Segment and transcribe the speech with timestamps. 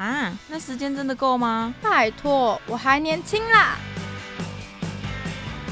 [0.00, 1.74] 啊，那时间真的够吗？
[1.82, 3.76] 拜托，我还年轻啦。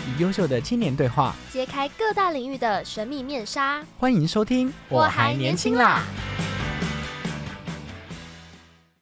[0.07, 3.83] 与优秀的青年对话，揭开各大领域的神秘面纱。
[3.97, 4.71] 欢迎收听。
[4.91, 6.05] 我还年轻啦！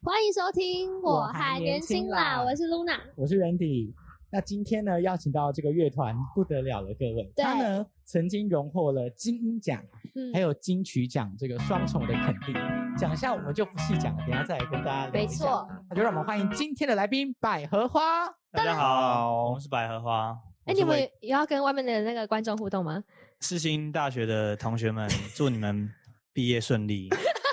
[0.00, 2.96] 欢迎收听，我还年轻啦我是 Luna。
[3.16, 3.92] 我是 Randy。
[4.30, 9.82] 那今天呢，邀请到这个乐团不得了了，各位，他呢曾经荣获了金鹰奖，
[10.14, 12.54] 嗯还有金曲奖这个双重的肯定。
[12.96, 15.44] 讲一下我们就不细讲了，等一下再来跟大家聊一下。
[15.44, 18.26] 没错，那就让我们欢迎今天的来宾百合花。
[18.52, 20.38] 大家好，我们是百合花。
[20.66, 23.02] 哎，你们也要跟外面的那个观众互动吗？
[23.40, 25.90] 世新大学的同学们，祝你们
[26.32, 27.08] 毕业顺利。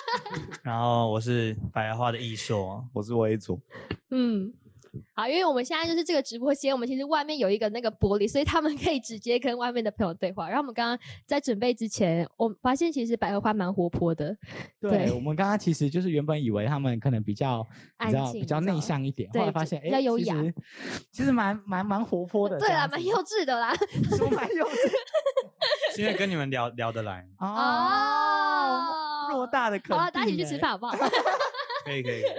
[0.62, 3.59] 然后我是百合花的艺硕，我是威祖，
[4.12, 4.54] 嗯，
[5.16, 10.48] 好，因为我们现在就是这个直播间，我们其实外面有一个那个玻璃，所以他们可以直接跟外面的朋友对话。
[10.48, 14.36] 然后我们刚刚在准备之前，我发现其实百合花蛮活泼的，
[14.80, 17.66] 对对我们刚刚其实就是原本以为他们可能比较
[18.06, 20.54] 你知道安静比较内向一点，后来发现比较哎，优雅其实
[21.12, 23.74] 其实蛮蛮蛮活泼的对啦，蛮幼稚的啦。
[24.18, 24.92] 说蛮幼稚
[25.96, 27.48] 是因为跟你们聊聊得来，哦，
[29.32, 30.96] 偌大的肯定好了，大家一起去欸吃饭好不好？
[31.86, 32.22] 可 以可以。
[32.22, 32.34] 可以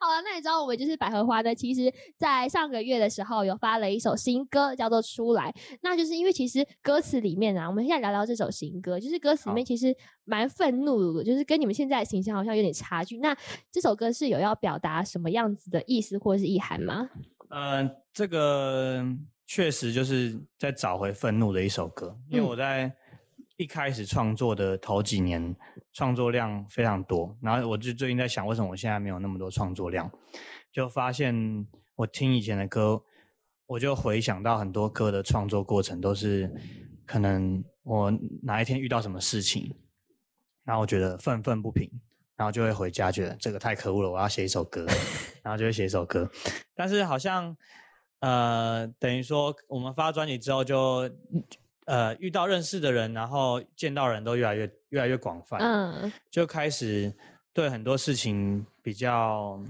[0.00, 1.54] 好了，那你知道我们就是百合花呢？
[1.54, 5.52] 其实，在上个月的时候有发了一首新歌，叫做《出来》。
[5.82, 13.18] 那就是因为其实歌词里面啊，我们现在聊聊这首新歌，就是歌词里面其实蛮愤怒的，就是跟你们现在的形象好像有点差距。
[13.18, 13.36] 那
[13.72, 17.10] 这首歌是有要表达什么样子的意思或者是意涵吗？
[17.50, 19.04] 呃，这个
[19.46, 22.92] 确实就是在找回愤怒的一首歌，因为嗯我在
[23.56, 25.56] 一开始创作的头几年，
[25.92, 30.10] 创作量非常多，然后我就最近在想，为什么我现在没有那么多创作量？
[30.72, 31.66] 就发现
[31.96, 33.02] 我听以前的歌，
[33.66, 36.48] 我就回想到很多歌的创作过程都是，
[37.04, 38.12] 可能我
[38.42, 39.74] 哪一天遇到什么事情，
[40.64, 41.90] 然后我觉得愤愤不平，
[42.36, 44.86] 然后就会回家觉得这个太可恶了，我要写一首歌，
[45.42, 46.30] 然后就会写一首歌。
[46.76, 47.56] 但是好像
[48.20, 51.10] 呃，等于说我们发专辑之后就
[51.86, 57.14] 呃遇到认识的人，然后见到人都越来越越来越广泛，嗯就开始
[57.52, 59.60] 对很多事情比较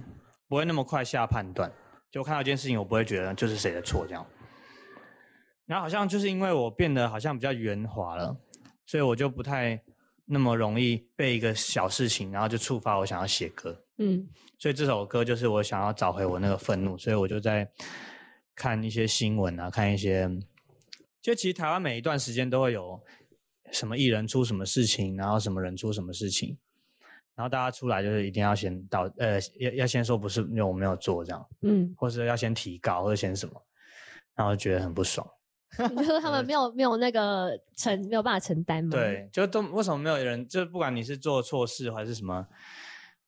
[0.49, 1.71] 不会那么快下判断。
[2.11, 4.27] 就看到一件事情，我不会觉得就是谁的错这样。
[5.67, 8.35] 然后好像就是因为我变得好像比较圆滑了，
[8.87, 9.79] 所以我就不太
[10.25, 13.79] 那么容易被一个小事情，然后就触发我想要写歌。
[13.99, 14.27] 嗯
[14.59, 17.71] 所以这首歌就是我想要找回我那个愤怒，所以我就在
[18.55, 20.29] 看一些新闻啊，看一些，
[21.21, 22.99] 就其实台湾每一段时间都会有
[23.73, 26.57] 什么艺人出什么事情，然后什么人出什么事情，
[27.35, 33.63] 然后大家出来就是一定要先到呃要要先说不是因为我没有做这样，嗯，或是要先提高或者先什么，
[34.35, 35.27] 然后觉得很不爽。
[35.91, 40.49] 你就说他们没有没有那个承没有办法承担吗？，对，就都为什么没有人？
[40.49, 42.47] 就不管你是做错事还是什么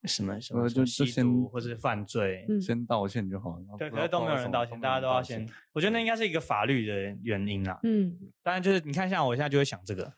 [0.05, 3.65] 什么什么就就先毒或是犯罪，嗯先道歉就好了。
[3.79, 5.47] 对，不可是都没有人道歉，大家都要先。
[5.73, 7.79] 我觉得那应该是一个法律的原因啦。
[7.83, 10.11] 嗯当然，就是你看，像我现在就会想这个，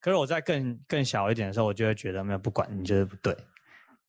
[0.00, 3.34] 可是我在更更小一点的时候，我就会觉得没有，不管你就是不对，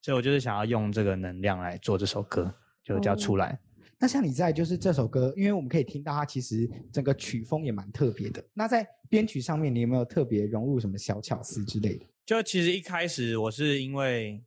[0.01, 3.57] 所以我就是想要用这个能量来做这首歌，就叫哦出来。
[3.99, 8.43] 那像你在就是这首歌，因为我们可以听到它其实整个曲风也蛮特别的。
[8.53, 12.05] 那在编曲上面，你有没有特别融入什么小巧思之类的？
[12.25, 14.43] 就其实一开始我是因为，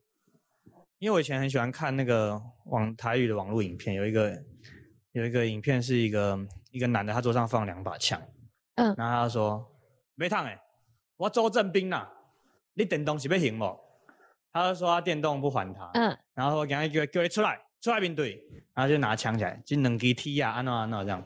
[0.99, 4.43] 因为我以前很喜欢看那个网台语的网络影片，有一个
[5.12, 6.39] 有一个影片是一个
[6.71, 8.21] 一个男的，他桌上放两把枪，
[8.77, 9.67] 嗯然后他说
[10.17, 10.59] ：“没烫哎，
[11.17, 12.11] 我周正兵啊，
[12.75, 13.79] 你电动是要行不？”
[14.53, 21.22] 他就说他电动不还他，嗯然后我给他叫叫你出来，出来面对，然后就拿枪起来，就两支踢啊，安诺安诺这样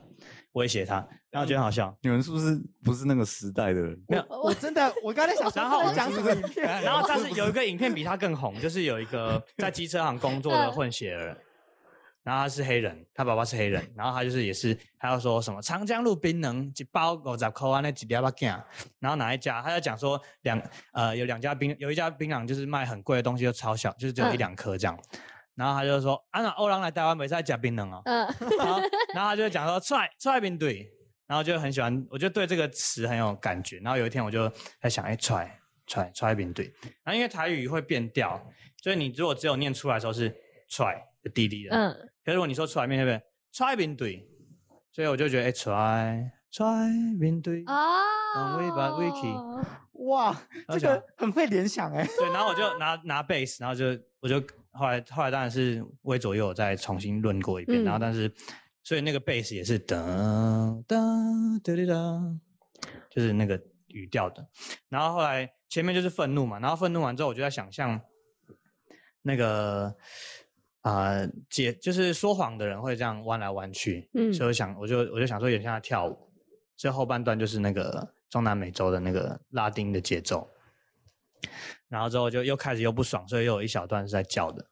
[0.54, 0.96] 威胁他，
[1.30, 1.96] 然后觉得很好笑。
[2.02, 4.04] 你们是不是不是那个时代的人？
[4.08, 4.26] 没有。
[4.42, 8.80] 我真的，我刚才想说然后在讲什么影片，然后但是有一个影片比他更红，就是。
[8.80, 11.36] 有一个在机车行工作的混血儿，
[12.22, 18.58] 然后他是黑人，他爸爸是黑人，然后他就是也是他要说什么长江路槟榔一包五十块啊，那几条把件，
[18.98, 20.60] 然后哪一家他在讲说两
[20.94, 24.98] 呃有两家槟有一家槟榔就是卖很贵的东西就超小，就是只有一嗯两颗这样。
[25.60, 28.00] 然后他就说：“啊，那欧郎来台湾没在加冰冷哦。
[28.06, 28.26] 嗯，
[28.56, 28.80] 然后，
[29.14, 30.90] 然后他就讲说：“出来，出来面对。”
[31.28, 33.78] 然后就很喜欢，我就对这个词很有感觉。
[33.80, 36.72] 然后有一天我就在想：“哎，出来，出来，出来面对。”
[37.04, 38.42] 然后因为台语会变调，
[38.82, 40.34] 所以你如果只有念出来的时候是
[40.70, 41.04] “出来”，
[41.34, 41.76] 滴滴的。
[41.76, 41.92] 嗯，
[42.24, 43.22] 可是如果你说出来面对不对？
[43.52, 44.26] 出面对，
[44.90, 47.62] 所以我就觉得哎，出来出来面对。
[47.66, 49.62] 哦，尾巴 wiki
[50.06, 50.32] 哇，
[50.66, 52.02] 然后想这个很会联想哎。
[52.18, 53.84] 对，然后我就拿拿 bass，然后就
[54.20, 54.42] 我就
[54.72, 58.32] 后来后来当然是为左右再重新论过一遍，然后嗯但是
[58.82, 60.96] 所以那个 bass 也是噔噔哒
[61.62, 64.48] 哒哒，就是那个语调的。
[64.88, 68.00] 然后后来前面就是愤怒嘛，然后愤怒完之后，我就在想象
[69.22, 69.94] 那个
[70.82, 76.16] 啊、呃解就是说谎的人会这样弯来弯去，嗯所以我想我就我就想说有点像在跳舞，
[76.76, 80.48] 这后半段就是那个中南美洲的那个拉丁的节奏。
[81.88, 84.66] 然后之后就又开始又不爽，所以又有一小段是在叫的。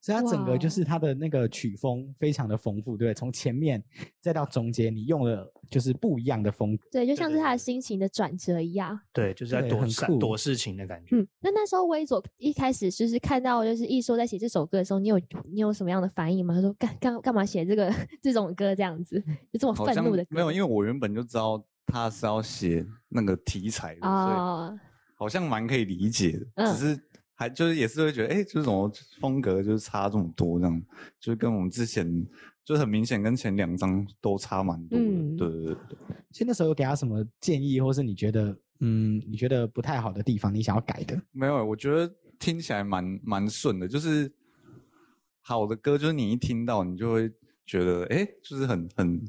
[0.00, 3.14] 所以它整个就是它的那个曲风非常的丰富，对不对？
[3.14, 3.82] 从前面
[4.20, 6.86] 再到中间，你用了就是不一样的风格。
[6.92, 8.98] 对，就像是他的心情的转折一样。
[9.12, 11.16] 对，就是在躲闪躲事情的感觉。
[11.16, 15.20] 嗯，那那时候威佐一开始就是看到就是一说在写这首歌的时候，你有
[15.52, 16.54] 你有什么样的反应吗？
[16.54, 17.92] 他说干干干嘛写这个
[18.22, 19.20] 这种歌这样子，
[19.52, 20.28] 就这么愤怒的歌？
[20.30, 24.80] 没有，因为我原本就知道他是要写那个题材的，所以哦，
[25.16, 26.46] 好像蛮可以理解的。
[26.54, 27.00] 嗯只是
[27.34, 28.90] 还就是也是会觉得，哎、就是怎么
[29.20, 30.82] 风格就是差这么多，这样
[31.18, 32.26] 就是跟我们之前
[32.64, 35.04] 就是很明显跟前两张都差蛮多的。
[35.04, 36.16] 嗯对对对对。
[36.32, 41.20] 所以那时候有给他什么建议，或是你觉得嗯你觉得不太好的地方，你想要改的？
[41.32, 44.32] 没有，我觉得听起来蛮蛮顺的，就是
[45.40, 47.30] 好的歌，就是你一听到，你就会
[47.66, 49.22] 觉得，哎、就是很很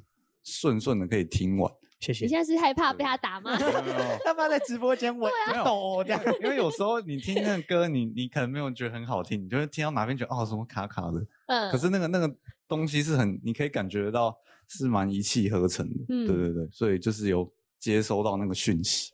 [0.44, 1.70] 顺顺的可以听完。
[2.00, 2.30] 谢谢你。
[2.30, 3.58] 现在是害怕被他打吗？
[3.58, 5.34] 没有没有要不要在直播间我没
[6.04, 6.22] 这样？
[6.42, 12.36] 因为有时候你听那个歌，你你可能没有觉得很好听，你就会听到哪边觉得哦什么卡卡的，嗯，可是那个那个
[12.68, 14.36] 东西是很，你可以感觉得到
[14.68, 19.12] 是蛮一气呵成的，嗯对对对，所以就是有接收到那个讯息。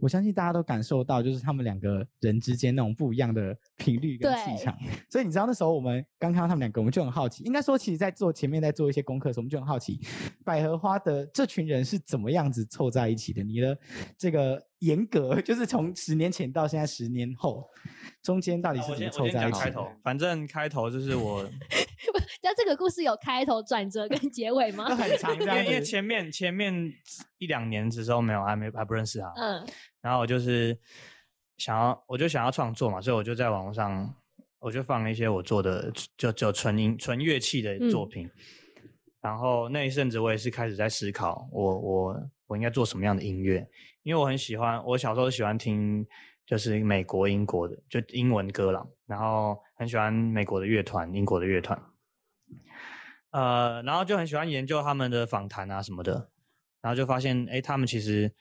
[0.00, 4.76] 我相信大家都感受到，就是他们两个人之间那种不一样的频率跟气场。
[5.10, 7.42] 所以你知道那时候我们刚看到他们两个，我们就很好奇。
[7.44, 10.00] 应该说，其实，在做前面在做一些功课的时候，我们就很好奇，
[10.44, 13.42] 百合花的这群人是怎么样子凑在一起的？
[13.42, 13.78] 你的
[14.16, 17.66] 这个严格，就是从十年前到现在十年后，
[18.22, 19.50] 中间到底是怎么凑在一起的？
[19.50, 21.42] 讲开头，反正开头就是我，
[22.42, 24.96] 那这个故事有开头、转折跟结尾吗都？
[24.96, 25.80] 很长因为因为。
[25.82, 26.92] 前面前面
[27.38, 29.66] 一两年的时候没有还没还不认识他，嗯
[30.00, 30.78] 然后我就是
[31.58, 34.14] 想要，我就想要创作嘛，所以我就在网络上，
[34.60, 38.30] 我就放了一些我做的就就纯音纯乐器的作品。
[39.20, 43.68] 然后那一阵子，我也是开始在思考我，我我应该做什么样的音乐，
[44.02, 46.06] 因为我很喜欢，我小时候喜欢听
[46.46, 51.80] 就是美国、英国的，就英文歌啦，然后很喜欢美国的乐团、英国的乐团，
[53.30, 56.30] 呃，然后就很喜欢研究他们的访谈啊什么的，
[56.80, 58.32] 然后就发现，哎，他们其实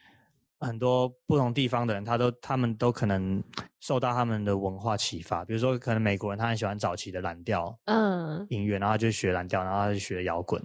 [0.60, 3.42] 很多不同地方的人，他都他们都可能
[3.80, 5.46] 受到他们的文化启发。
[5.46, 10.62] 比如说，可能美国人他很喜欢早期的蓝调嗯音乐，然后他就学蓝调，然后他就学摇滚，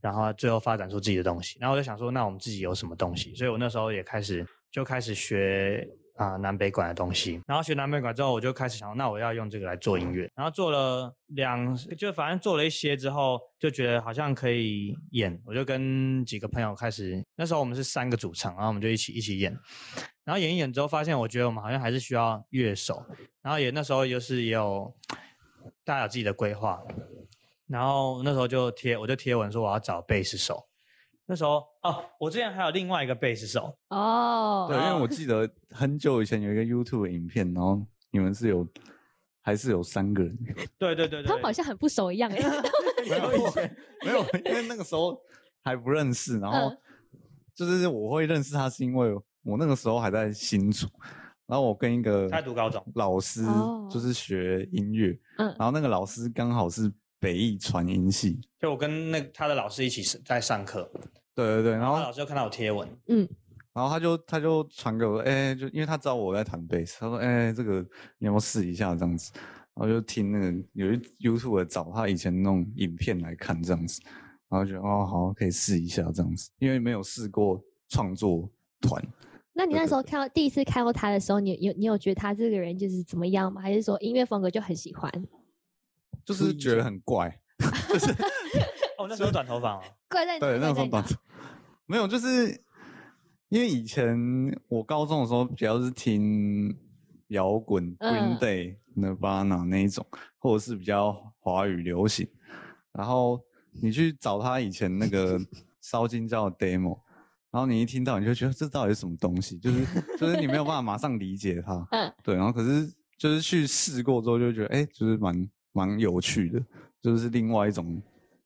[0.00, 1.56] 然后最后发展出自己的东西。
[1.60, 3.34] 然后我就想说，那我们自己有什么东西？
[3.34, 7.40] 所以我那时候也开始就开始学啊、南北管的东西。
[7.46, 10.30] 然后学南北管之后，我就开始想，那我要用这个来做音乐。
[10.34, 15.40] 然后做了两，就反正做了一些之后，就觉得好像可以演。
[15.44, 19.56] 我就跟几个朋友开始，那时候我们是三个主唱，然后我们就一起一起演。
[20.24, 23.04] 然后演一演之后，发现我觉得我们好像还是需要乐手。
[23.42, 24.94] 然后也那时候就是也有
[25.84, 26.80] 大家有自己的规划。
[27.66, 30.66] 然后那时候就贴，我就贴文说我要找贝斯手。
[31.26, 35.08] 那时候哦，我之前还有另外一个贝斯手，哦，对，因为我。
[35.08, 38.66] 记得很久以前有一个 YouTube 影片，然后你们是有
[39.40, 40.36] 还是有三个人，
[40.76, 42.36] 对对对对，他们好像很不熟一样哎。
[43.08, 43.28] 没有
[44.04, 45.18] 没有，因为那个时候
[45.62, 46.78] 还不认识，然后嗯。
[47.54, 49.14] 就是我会认识他是因为
[49.44, 50.88] 我那个时候还在新竹，
[51.46, 52.84] 然后我跟一个他在读高中。
[52.96, 53.88] 老师哦。
[53.88, 55.46] 就是学音乐，嗯。
[55.56, 56.92] 然后那个老师刚好是
[57.24, 60.90] 北艺传音系，就我跟那他的老师一起在上课，
[61.34, 63.26] 对对对，然然后后老师就看到我贴文，嗯。
[63.72, 67.84] 然后他就他就传给我，哎、就因为他知道我在弹贝斯，他说，哎、这个
[68.18, 68.94] 你要不要试一下？
[68.94, 69.32] 这样子？
[69.74, 74.00] 然后就听那个有一 YouTube 找他以前那种影片来看这样子，
[74.48, 78.48] 然后觉得哦好可以试一下这样子，因为没有试过创作
[78.80, 79.02] 团，
[79.52, 83.60] 那你那时候看到第一次看到他的时候，你有你有觉得他这个人就是怎么样吗？
[83.60, 85.10] 还是说音乐风格就很喜欢？
[86.24, 87.28] 就是觉得很怪，
[87.88, 88.10] 就是
[88.98, 91.14] 哦，那时候短头发哦， 怪在对，那时候短头
[91.86, 92.48] 没有，就是
[93.48, 94.16] 因为以前
[94.68, 96.74] 我高中的时候比较是听
[97.28, 100.06] 摇滚、嗯 Green Day、Nirvana 那一种，
[100.38, 102.28] 或者是比较华语流行。
[102.92, 103.40] 然后
[103.82, 105.38] 你去找他以前那个
[105.82, 106.98] 烧金胶的 demo，
[107.50, 109.84] 然后你一听到你就觉得这到底是什么东西，就是
[110.18, 111.86] 就是你没有办法马上理解它。
[111.90, 115.34] 嗯对，然后可是就是去试过之后就觉得，哎、就是蛮
[115.74, 116.58] 蛮有趣的，
[117.02, 118.00] 就是另外一种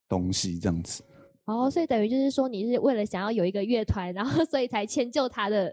[0.08, 1.04] 东西这样子。
[1.44, 5.72] 哦，所以等于就是说，你是为了想要有一个乐团，然后 所以才迁就他的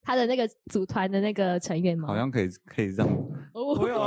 [0.00, 2.06] 他的那个组团的那个成员吗？
[2.08, 3.12] 好像可以可以这样。
[3.52, 3.98] 哦，不用，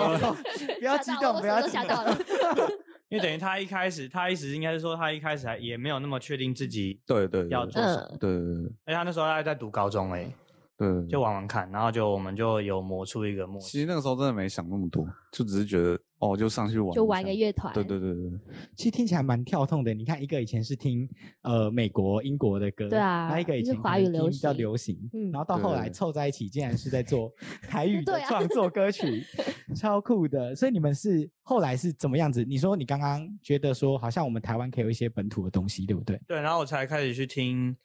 [0.79, 2.17] 不要激动，不要激吓到了。
[3.09, 8.71] 因为等于他一开始，他一直应该是说，他一开始还也没有那么确定自己对对要做什么，对对对。
[8.85, 10.27] 而且他那时候还在读高中哎。
[10.75, 13.71] 对，就玩玩看，然后就我们就有磨出一个默契。
[13.71, 17.71] 其实那个时候真的没想那么多，就只是觉得哦，就上去玩，就玩一个乐团。
[17.73, 18.31] 对对对对，
[18.75, 19.93] 其实听起来蛮跳痛的。
[19.93, 21.07] 你看，一个以前是听
[21.43, 27.31] 呃美国、英国的歌，对啊，还有一个以前华语流比较流行，嗯，然后到后来凑在一起，竟然是在做
[27.69, 29.23] 台语的创作歌曲，
[29.77, 30.55] 超酷的。
[30.55, 32.43] 所以你们是后来是怎么样子？
[32.43, 36.19] 你说你刚刚觉得说，好像我们台湾可以有一些本土的东西，对不对？
[36.27, 37.77] 对，然后我才开始去听。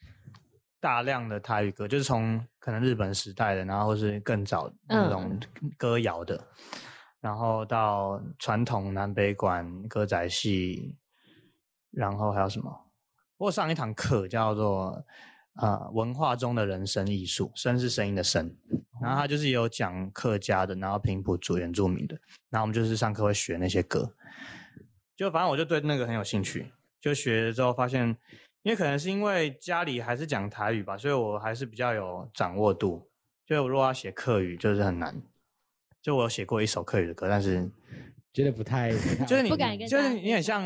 [0.81, 5.39] 大量的台语歌，就是从可能日本时代的，然后是更早那种
[5.77, 6.41] 歌谣的，
[7.21, 10.97] 然后到传统南北管歌仔戏，
[11.91, 12.87] 然后还有什么？
[13.39, 15.05] 我上一堂课叫做
[15.61, 18.55] 呃文化中的人声艺术，声是声音的声，
[19.03, 22.17] 然后他就是有讲客家的，然后平埔族原住民的，
[22.51, 24.15] 然后我们就是上课会学那些歌，
[25.17, 28.17] 就反正我就对那个很有兴趣，就学了之后发现。
[28.69, 33.09] 因为可能是因为家里还是讲台语吧，所以我还是比较有掌握度。
[33.47, 35.17] 就我如果要写客语，就是很难。
[36.03, 37.67] 就我有写过一首客语的歌，但是
[38.31, 38.91] 觉得不太，
[39.27, 40.63] 就是你不敢，就是你很像，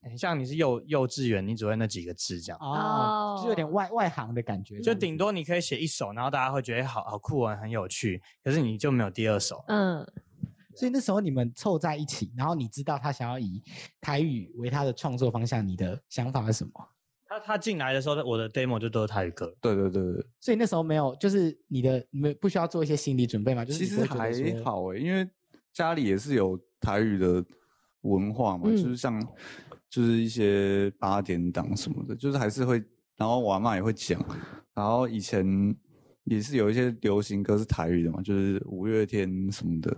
[0.00, 2.58] 很像你是幼幼稚园，你只会那几个字这样。
[2.60, 4.78] 哦，就有点外外行的感觉。
[4.80, 8.22] 就顶多你可以写一首，然后大家会觉得好好酷啊，很有趣。
[8.44, 9.64] 可是你就没有第二首。
[9.66, 10.06] 嗯。
[10.76, 13.60] 所以那时候你们凑在一起，然后你知道他想要以
[14.00, 16.72] 台语为他的创作方向，你的想法是什么？
[17.30, 19.54] 他他进来的时候，我的 demo 就都是台语歌。
[19.60, 20.26] 对对对对。
[20.40, 23.64] 所以那时候没有，就是你的没不需要做一些心理准备嘛？
[23.64, 24.32] 就是其实还
[24.64, 25.28] 好诶，因为
[25.72, 27.44] 家里也是有台语的
[28.00, 29.24] 文化嘛，就是像
[29.88, 32.82] 就是一些八点档什么的，就是还是会，
[33.16, 34.20] 然后我阿妈也会讲，
[34.74, 35.46] 然后以前
[36.24, 39.96] 也是有一些流行歌是台语的嘛，就是五月天什么的，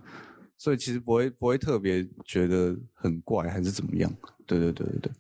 [0.59, 4.12] 所以其实不会不会特别觉得很怪还是怎么样。
[4.47, 5.12] 对对对对对。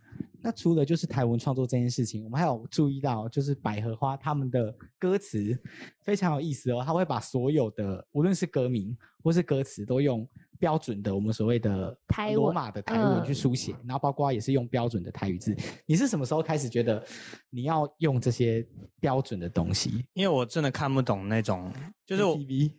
[0.42, 5.56] 那除了就是台文创作这件事情，我们还有注意到，就是百合花他们的歌词
[6.00, 6.82] 非常有意思哦。
[6.84, 15.56] 他会把所有的无论是歌名或是歌词，都用标准的我们所谓的台罗马的台文去书写，然后包括也是用标准的台语字。
[15.86, 17.04] 你是什么时候开始觉得
[17.48, 18.66] 你要用这些
[18.98, 20.04] 标准的东西？
[20.12, 21.72] 因为我真的看不懂那种，
[22.04, 22.72] 就是 KTV，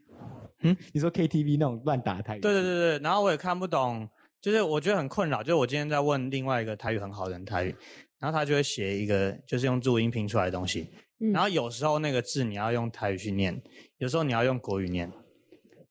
[0.61, 2.41] 嗯，你说 KTV 那种乱打台语？
[2.41, 4.09] 对对对对，然后我也看不懂。
[4.43, 7.73] 就是我觉得很困扰，就是我今天在问另外一个台语很好的人台语，
[8.19, 10.89] 然后他就会写一个就是用注音拼出来的东西，
[11.31, 13.63] 然后有时候那个字你要用台语去念，
[13.99, 15.09] 有时候你要用国语念。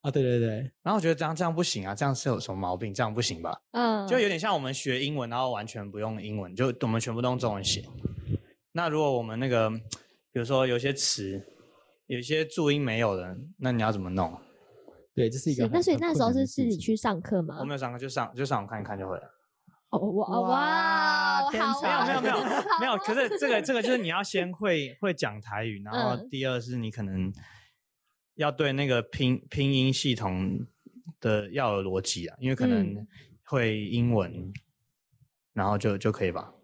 [0.03, 0.49] 啊，对对对。
[0.83, 2.93] 然后我觉得这样这样不行啊，这样是有什么毛病？
[2.93, 3.59] 这样不行吧？
[3.71, 4.07] 嗯。
[4.07, 7.83] 就有点像我们学英文，然后完全不用英文，就我们全部都用中文写。
[8.73, 11.43] 那如果我们那个，比如说有些词，
[12.07, 14.39] 有些注音没有的，那你要怎么弄？
[15.15, 15.69] 对，这是一个。
[15.69, 17.59] 那所以那时候是自己去上课吗？
[17.61, 19.23] 我没有上课，就上就上网看一看就会了。
[19.91, 21.65] 哦哇哇，没有
[22.07, 22.37] 没有没有
[22.81, 22.97] 没有。
[22.97, 27.31] 可是这个这个就是你要先会会讲台语，然后第二是你可能
[28.37, 30.67] 要对那个拼拼音系统
[31.21, 33.07] 的要有逻辑啊，因为可能
[33.45, 34.51] 会英文，
[35.53, 36.55] 然后就就可以吧。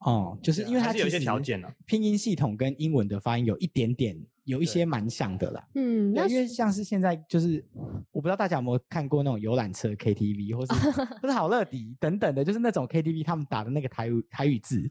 [0.00, 4.26] 哦，就是因为它有一些条件呢，拼音系统跟英文的发音有一点点。
[4.44, 7.64] 有一些蛮像的啦，嗯，那因为像是现在就是，
[8.12, 10.90] 我不知道大家有没有看过那种游览车 KTV，或是
[11.22, 14.82] 或是好乐迪等等的，就是那种 KTV 他们打的那个台语台语字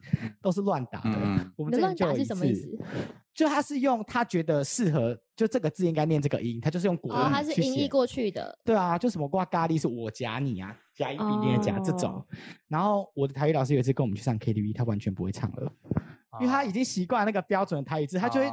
[0.41, 1.51] 都是乱打的。
[1.55, 2.67] 我们这乱打是什么意思？
[3.33, 8.57] 就他是用他觉得适合，就这个字应该念这个音，他就是用国语他是音译过去的。
[8.65, 12.23] 对啊，就什么挂咖喱是我夹你啊，夹一笔点夹这种。
[12.67, 15.71] 然后我的台语老师有一次跟我们去上 KTV，他完全不会唱了，
[16.39, 18.51] 因为他已经习惯那个标准的台语字，他就会。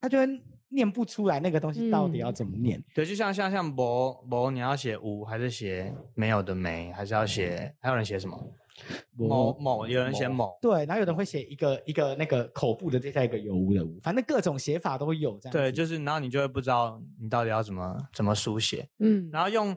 [0.00, 0.26] 他就会
[0.70, 2.82] 念不出来那个东西到底要怎么念。
[2.94, 7.74] 对，就像像像“博博”，你要写“无”还是写“没有”的“没”，还是要写？
[7.80, 8.38] 还有人写什么
[9.16, 10.56] ？“某某”，有人写“某”。
[10.62, 15.38] 对，然后有人会写一个一个那个口部的，再加一个有“无”的“无”，反正各种写法都有。
[15.40, 15.52] 这样。
[15.52, 18.88] 对，就是然后你就会不知道你到底要怎么怎么书写。
[18.98, 19.28] 嗯。
[19.32, 19.76] 然后用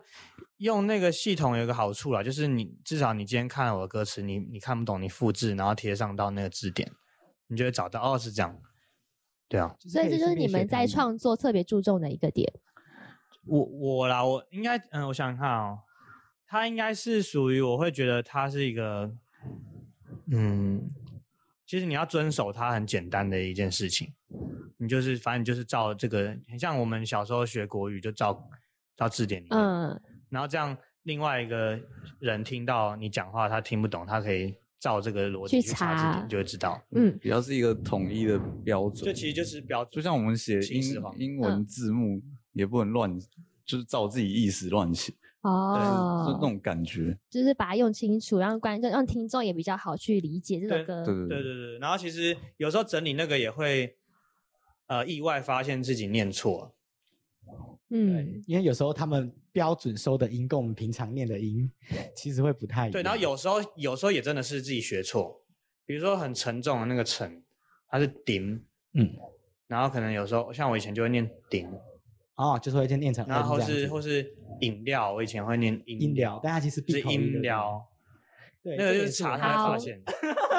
[0.58, 6.92] 用那个系统有个好处啦，就是你至少你今天看了我的歌词，你你看不懂，你复制然后贴上到那个字典，
[7.48, 8.56] 你就会找到哦是这样。
[9.52, 12.50] 对啊，所以这就是你们在创作特别注重的一个点。
[13.46, 15.80] 我我啦，我应该嗯，我想想看哦，
[16.48, 19.12] 它应该是属于我会觉得它是一个
[20.32, 20.90] 嗯，
[21.66, 24.14] 其实你要遵守它很简单的一件事情，
[24.78, 28.50] 你就是反正就是照这个，很像我们小时候学国语就照
[28.96, 31.78] 照字典里面，嗯，然后这样另外一个
[32.20, 36.82] 人听到你讲话，他听不懂，他可以照这个逻辑去去查字典，就会知道。
[36.90, 39.06] 嗯，比较是一个统一的标准。
[39.06, 40.82] 这其实就是标准，就像我们写英
[41.18, 42.20] 英文字幕
[42.54, 43.20] 也不能乱，
[43.64, 47.16] 就是照自己意思乱写，哦，就那种感觉。
[47.30, 51.06] 就是把它用清楚，让观众、让听众也比较好去理解这首对歌。
[51.06, 51.78] 对对对对对。
[51.78, 53.96] 然后其实有时候整理那个也会，
[54.88, 56.74] 呃，意外发现自己念错。
[57.94, 61.70] 嗯，因为有时候他们标准收的音跟我们平常念的音
[62.16, 62.92] 其实会不太一样。
[62.92, 65.42] 对，然后有时候有时候也真的是自己学错，
[65.86, 67.44] 比如说很沉重的那个沉，
[67.90, 69.14] 它是顶，嗯，
[69.68, 71.70] 然后可能有时候像我以前就会念顶，
[72.36, 76.02] 哦，就是会先念成然后是或是饮料，我以前会念音。
[76.02, 77.86] 音疗，但它其实是闭口音的音疗，
[78.64, 80.00] 对，那个就是查他会好发现，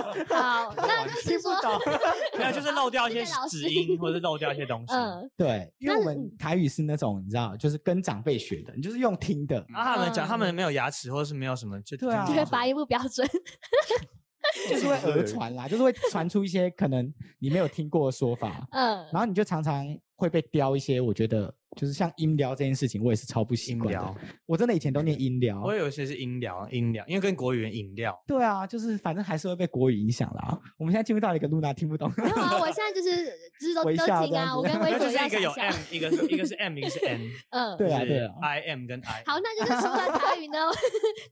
[0.28, 1.52] 好，那就是说，
[2.38, 4.94] 没有就是漏掉一些谢谢老师子音或者漏掉一些东西。
[4.94, 13.28] 嗯，对，因为那我们台语是那种你知道，就是跟长辈学的，你就是用听的，然后他们讲，他嗯们没有牙齿或者是没有什么，就对啊就会发音不标准。
[14.68, 24.14] 就是会讹传啦，就是会传出一些可能你没有听过的说法，嗯，然后你就常常会被雕一些，我觉得就是像音疗这件事情，我也是超不习惯的。
[24.46, 28.14] 我真的以前都念音疗我，有一些是音疗，音疗，因为跟国语饮料。
[28.26, 30.58] 对啊，就是反正还是会被国语影响啦。
[30.78, 33.24] 我们现在进入到了一个露娜听不懂，没有啊，我现在就是
[33.58, 33.90] 就是都都
[34.26, 39.22] 听啊，我跟微 那博就是一个有 M，一个是一个是 M，一个是 N，嗯，对啊对啊 I M 跟 I。
[39.24, 40.58] 好，那就是说到台语呢，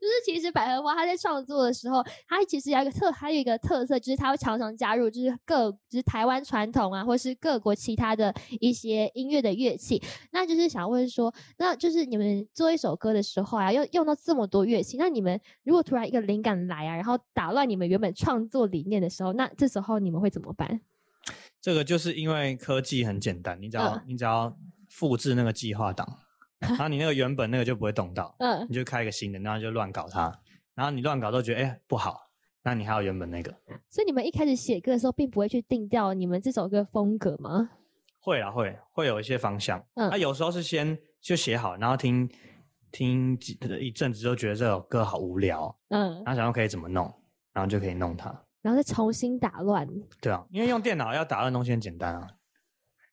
[0.01, 10.03] 就是其实百合花它在创作的时候，它其实有一个特，还有一个特色，就是它会常常加入就是各就是台湾传统啊，或是各国其他的一些音乐的乐器。
[10.33, 20.81] 那就是想问说，那就是你们做一首歌的时候啊，要用到这么多乐器，那你们如果突然一个灵感来啊，然后打乱你们原本创作理念的时候，那这时候你们会怎么办？
[21.61, 24.57] 这个就是因为科技很简单，你只要、嗯你只要
[24.89, 26.07] 复制那个计划档，
[26.59, 30.33] 然后你那个原本那个就不会动到，嗯你就开一个新的，然后就乱搞它，
[30.75, 32.31] 然后你乱搞都觉得哎、不好，
[32.63, 33.55] 那你还有原本那个，
[33.91, 37.71] 所以你们一开始写歌的时候，并不会去定调你们这首歌风格吗？
[38.21, 42.30] 会啊会会有一些方向，嗯那、有时候是先就写好，然后听
[42.93, 47.04] 听几一阵子就觉得这首歌好无聊，嗯，然后想要可以怎么弄，
[47.52, 48.28] 然后就可以弄它。
[48.63, 49.89] 然后再重新打乱。
[50.21, 52.28] 对啊，因为用电脑要打乱东西很简单啊，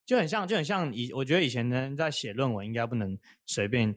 [0.06, 3.96] 就很像就很像以我觉得以前的人在写论文应该不能随便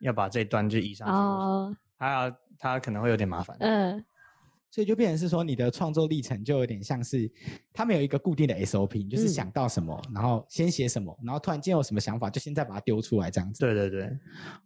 [0.00, 3.56] 要把这一段就移上去，哦，他要他可能会有点麻烦。
[3.60, 4.04] 嗯
[4.70, 7.30] 所以就变成是说你的创作历程就有点像是
[7.72, 13.60] 他们有一个固定的 SOP，你就是嗯想到什么，然后先写什么，然后突然间有什么想法，就现在把它丢出来这样子。
[13.60, 14.10] 对对对，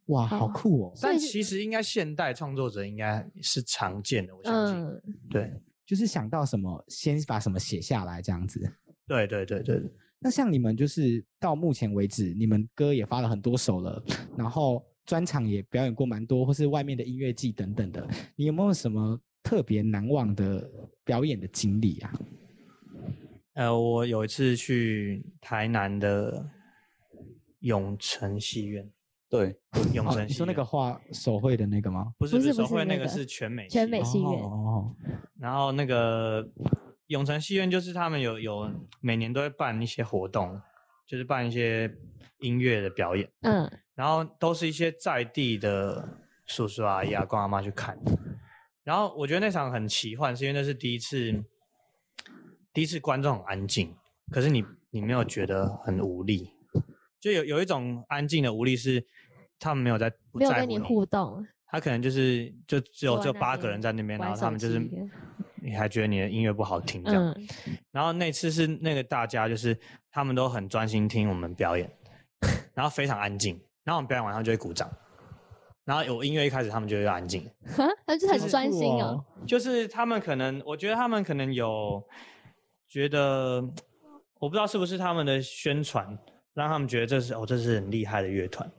[0.06, 0.92] 哇，好哦酷哦！
[1.00, 4.76] 但其实应该现代创作者应该是常见的，我相信。
[4.76, 5.52] 嗯，对
[5.86, 8.60] 就是想到什么，先把什么写下来这样子。
[9.06, 9.82] 对对对对，
[10.18, 14.02] 那像你们就是到目前为止，你们歌也发了很多首了，
[14.36, 20.68] 然后专场也表演过蛮多，或是外面的音乐季等等的，你有没有什么特别难忘的
[21.04, 22.12] 表演的经历啊？
[23.52, 26.44] 呃，我有一次去台南的
[27.60, 28.90] 永城戏院，
[29.28, 29.54] 对，
[29.92, 30.28] 永哦，城戏院。
[30.28, 32.12] 你说那个画手绘的那个吗？
[32.18, 34.00] 不是不是手绘那个是全美全戏院。
[34.00, 34.42] 美戏院。
[34.42, 34.92] 哦，
[35.38, 36.44] 然后那个
[37.08, 38.68] 永城戏院就是他们有有
[39.00, 40.60] 每年都会办一些活动，
[41.06, 41.94] 就是办一些
[42.40, 43.70] 音乐的表演，嗯。
[43.94, 47.96] 然后都是一些在地的叔叔阿姨、阿公阿妈去看。
[48.84, 51.42] 然后我觉得那场很奇幻，是因为那是第一次，
[52.72, 53.92] 第一次观众很安静，
[54.30, 56.50] 可是你你没有觉得很无力，
[57.18, 59.04] 就有有一种安静的无力是
[59.58, 64.78] 他们没有在不没有跟你在乎你互动，他可能就是就只有坐在那只有八个人在那边，然后他们就是
[65.62, 67.24] 你还觉得你的音乐不好听这样。
[67.36, 67.48] 嗯
[67.90, 69.78] 然后那次是那个大家就是
[70.10, 71.88] 他们都很专心听我们表演，
[72.74, 74.90] 然后非常安静，然后我们表演完他们就会鼓掌，
[75.84, 79.24] 然后有音乐一开始他们就会安静， 哈，他就很专心哦。
[79.46, 82.02] 就是他们可能我觉得他们可能有
[82.88, 83.60] 觉得
[84.38, 86.18] 我不知道是不是他们的宣传
[86.54, 88.70] 让他们觉得这是哦这是很厉害的乐团，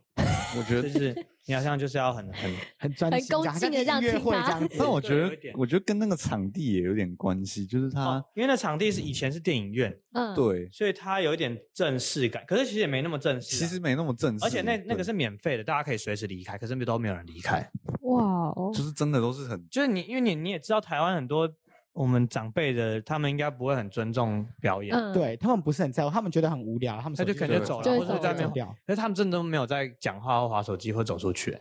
[0.58, 4.75] 我觉得，就是你好像就是要很很 很专很心，好像恭敬的这样音乐听他会这样 子。
[4.79, 15.05] 但我觉得对有一点，我觉得跟那个场地也有点关系，就是它哦，因为那场地是以前是电影院，嗯，对，所以它有一点正式感，可是其实也没那么正式啊、其实没那么正式，而且那那个对。
[15.05, 17.69] 是免费的，大家可以随时离开，可是都没有人离开。
[18.01, 18.71] 哇哦。
[18.73, 21.47] 就，是真的都是很就是你，因为你你也知道，台湾很多
[21.95, 28.67] 我们长辈的，他们应该不会很尊重表演，嗯，对他们不是很在乎，他们觉得很无聊，他们他就可能就走了，或者在那边。
[28.86, 31.58] 可是他们真的都没有在讲话或划手机或走出去。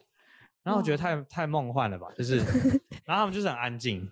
[0.64, 2.38] 然后我觉得太太梦幻了吧，就是，
[3.07, 4.11] 然后他们就是很安静，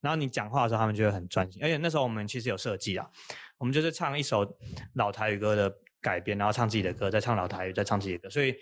[0.00, 1.62] 然后你讲话的时候，他们就会很专心。
[1.62, 3.08] 而且那时候我们其实有设计啊，
[3.58, 4.44] 我们就是唱一首
[4.94, 8.52] 老台语歌的改编，然后唱自己的歌，再唱老台语，再唱自己的歌，所以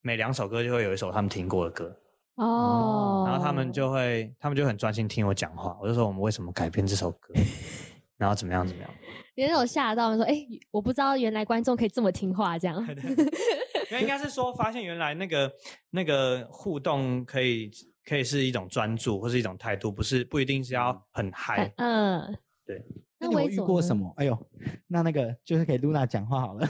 [0.00, 1.94] 每两首歌就会有一首他们听过的歌。
[2.38, 7.34] 哦，然后他们就会他们就很专心听我讲话，我就说我们为什么改编这首歌，
[8.16, 8.90] 然后怎么样怎么样。
[9.34, 12.80] 有那种吓到说，哎、我不知道原来观众可以这么听话，这样。
[13.90, 15.50] 因为应该是说发现原来那个
[15.90, 17.70] 那个互动可以
[18.04, 21.72] 可以是一种专注或是一种态度，不是不一定是要很嗨。
[21.76, 22.84] 嗯，对。
[23.20, 24.12] 那你有遇过什么？
[24.16, 24.46] 哎呦，
[24.86, 26.68] 那那个就是给露娜讲话好了。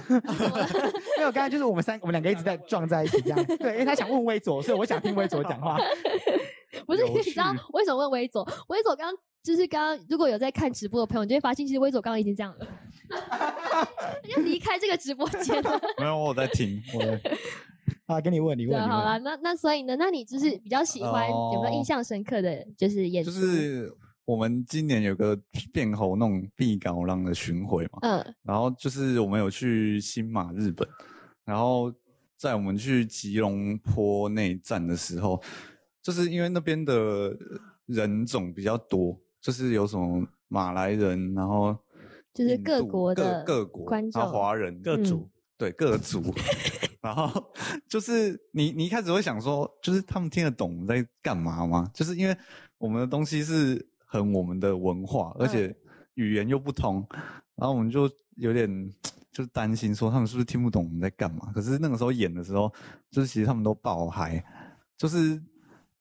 [1.18, 3.44] 没有，刚才就是我们三我们两个一直在撞在一起这样。
[3.58, 5.76] 对，因为他想问微佐，所以我想听微佐讲话。
[6.86, 8.46] 不是，你知道趣为什么问微佐？
[8.68, 12.66] 微佐刚就是刚刚，如果有在看直播的朋友，你就会发现，其实微佐刚刚已经这样了，
[13.10, 13.86] 他
[14.34, 15.80] 就离开这个直播间了。
[15.98, 17.20] 没有，我在听，我在
[18.06, 23.30] 啊，给你问，你对，问，你好啦，那那所以呢，那你就是比较喜欢、有没有印哦象深刻的就是演出？
[23.30, 23.92] 就是
[24.28, 25.34] 我们今年有个
[25.72, 28.34] 变猴那种毕高浪的巡回嘛，嗯。
[28.42, 30.86] 然后就是我们有去新马日本，
[31.46, 31.90] 然后
[32.36, 35.42] 在我们去吉隆坡那一站的时候，
[36.02, 37.34] 就是因为那边的
[37.86, 41.74] 人种比较多，就是有什么马来人，然后
[42.34, 44.82] 就是各国的各各国，观然后华人嗯。
[44.82, 46.22] 各族对各族，
[47.00, 47.50] 然后
[47.88, 51.90] 就是你你一开始会想说，就是他们听得懂我们在干嘛吗？
[51.94, 52.36] 就是因为
[52.76, 55.72] 我们的东西是很我们的文化，而且
[56.14, 57.06] 语言又不通，
[57.54, 58.68] 然后我们就有点
[59.30, 61.52] 就是担心说他们是不是听不懂我们在干嘛。
[61.54, 62.72] 可是那个时候演的时候，
[63.10, 64.42] 就是其实他们都爆嗨，
[64.96, 65.40] 就是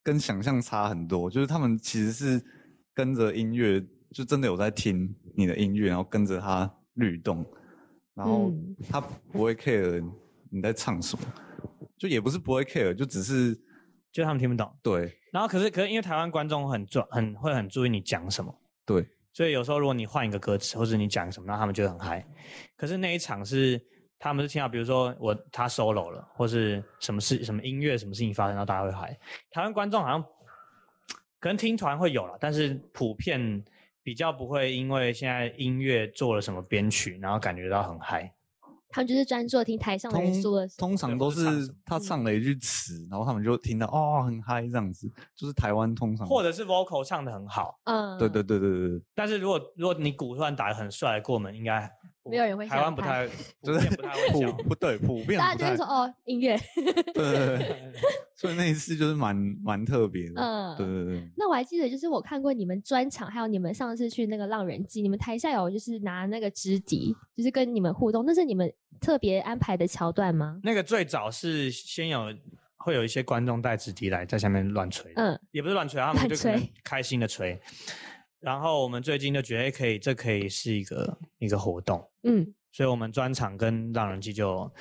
[0.01, 2.41] 跟想象差很多，就是他们其实是
[2.93, 7.45] 跟着音乐，就真的有在听你的音乐，然后跟着它律动。
[8.15, 10.03] 然后嗯他不会 care
[10.49, 11.23] 你在唱什么，
[11.99, 13.55] 就也不是不会 care，就只是
[14.17, 14.75] 就他们听不懂。
[14.81, 18.51] 对然后可是可是因为台湾观众很注很会很注意你讲什么，
[18.83, 22.25] 对所以有时候如果你换一个歌词，或者你讲什么，那他们就会很嗨。
[22.75, 23.79] 可是那一场是
[24.17, 29.15] 他们是听到，比如说我他 solo 了，或是什么事什么音乐什么事情发生，然后大家会嗨。
[29.51, 30.19] 台湾观众好像
[31.39, 33.63] 可能听团会有了，但是普遍
[34.01, 38.33] 比较不会因为现在音乐做了什么编曲，然后感觉到很嗨。
[38.97, 40.67] 他们就是专注听台上的人通说的。
[40.75, 42.33] 通常都是他唱了。
[42.33, 51.89] 一句词，然后他们就听到哦很嗨这样子，就是台湾通常或者是 vocal 唱的很好，嗯，对对对对对对，但是如果如果你鼓突然打的很帅过门，应该
[52.29, 53.27] 没有人会台湾不太，
[53.63, 54.63] 就是不太会笑普。
[54.63, 56.57] 不对普遍大家就会说哦，音乐。
[56.75, 57.91] 对对对，
[58.35, 61.29] 所以那一次就是蛮蛮特别的，嗯对对对。
[61.35, 70.59] 那我还记得，就是我看过你们专场，还有你们上次去那个浪人记，你们台下有就是拿那个直笛，就是跟你们互动，那是你们特别安排的桥段吗？
[70.63, 72.33] 那个最早是先有
[72.77, 77.59] 会有一些观众带纸笛来在下面乱吹，嗯，也不是乱吹，他们就可能开心的吹。
[78.39, 84.71] 然后我们最近就觉得，哎，可以，这可以是一个一个活动，嗯所以我们专场跟浪人机就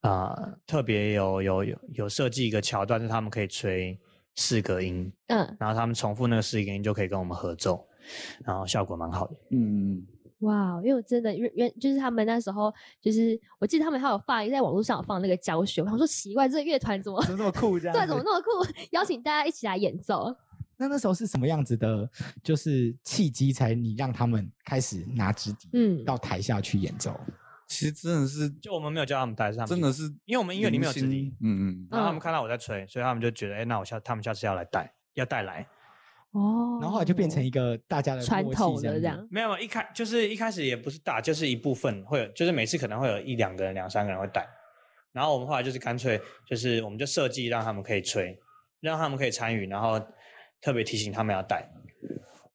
[0.00, 3.98] 啊、呃特别有有有有设计一个桥段，是他们可以吹
[4.36, 7.84] 四个音，嗯，然后他们重复那个四个音就可以跟我们合奏，
[8.44, 9.36] 然后效果蛮好的。
[9.50, 10.06] 嗯，
[10.40, 17.98] 哇，因为我真的原原就是他们那时候就是我记得他们还有放在网络上有放那个教学，我想说奇怪，这个乐团怎么怎么这么酷这样 子？
[18.00, 18.50] 对怎么那么酷，
[18.92, 20.34] 邀请大家一起来演奏。
[20.82, 22.08] 那那时候是什么样子的？
[22.42, 27.18] 就是契机，才你让他们开始拿纸笛，嗯到台下去演奏。
[27.68, 35.66] 其实真的是就我们没有叫他们带，是他们自己真的是，因为我们音乐里面有纸笛，嗯嗯，然后他们看到我在吹，所以他们就觉得，哎，那我下他们下次要来带，要带来。
[36.32, 44.48] 哦然后后来就变成一个大家的传统的这这样没有一开就是一开始也不是大，就是一部分会有，就是每次可能会有一两个人、两三个人会带。
[45.12, 48.38] 然后我们后来就是干脆就是我们就设计让他们可以吹，
[48.80, 50.00] 让他们可以参与，然后
[50.62, 51.68] 特别提醒他们要带。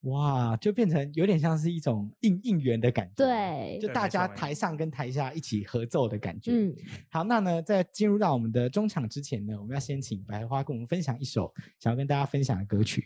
[0.01, 3.25] 哇，就变成有点像是一种应应援的感觉。。
[3.25, 6.51] 对就大家台上跟台下一起合奏的感觉。
[6.53, 6.73] 嗯，
[7.11, 13.05] 好，那呢，在进入到我们的中场之前呢，我们要先请百合花跟我们分享一首想要跟大家分享的歌曲。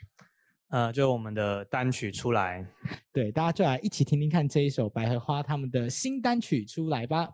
[0.70, 2.64] 呃，就我们的单曲出来，
[3.12, 7.28] 对，大家就来一起听听看这一首百合花他们的新单曲出来吧。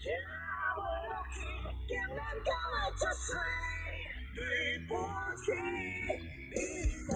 [0.01, 0.09] 聽
[0.77, 1.35] 我落去，
[1.87, 2.07] 竟然
[2.45, 3.27] 敢來作祟，
[4.35, 4.39] 對
[4.87, 4.91] 不
[5.35, 5.51] 起，
[6.51, 6.55] 你
[7.07, 7.09] 的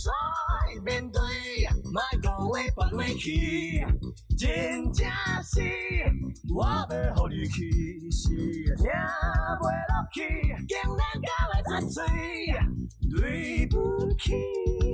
[0.00, 1.20] 再面对，
[1.92, 3.84] 莫讲话放回去，
[4.38, 5.06] 真正
[5.42, 5.60] 是
[6.54, 8.28] 我要予你去，是
[8.76, 8.84] 听
[9.60, 10.18] 袂落去，
[10.66, 11.96] 竟然到爱作祟。
[13.10, 13.76] 对不
[14.18, 14.32] 起，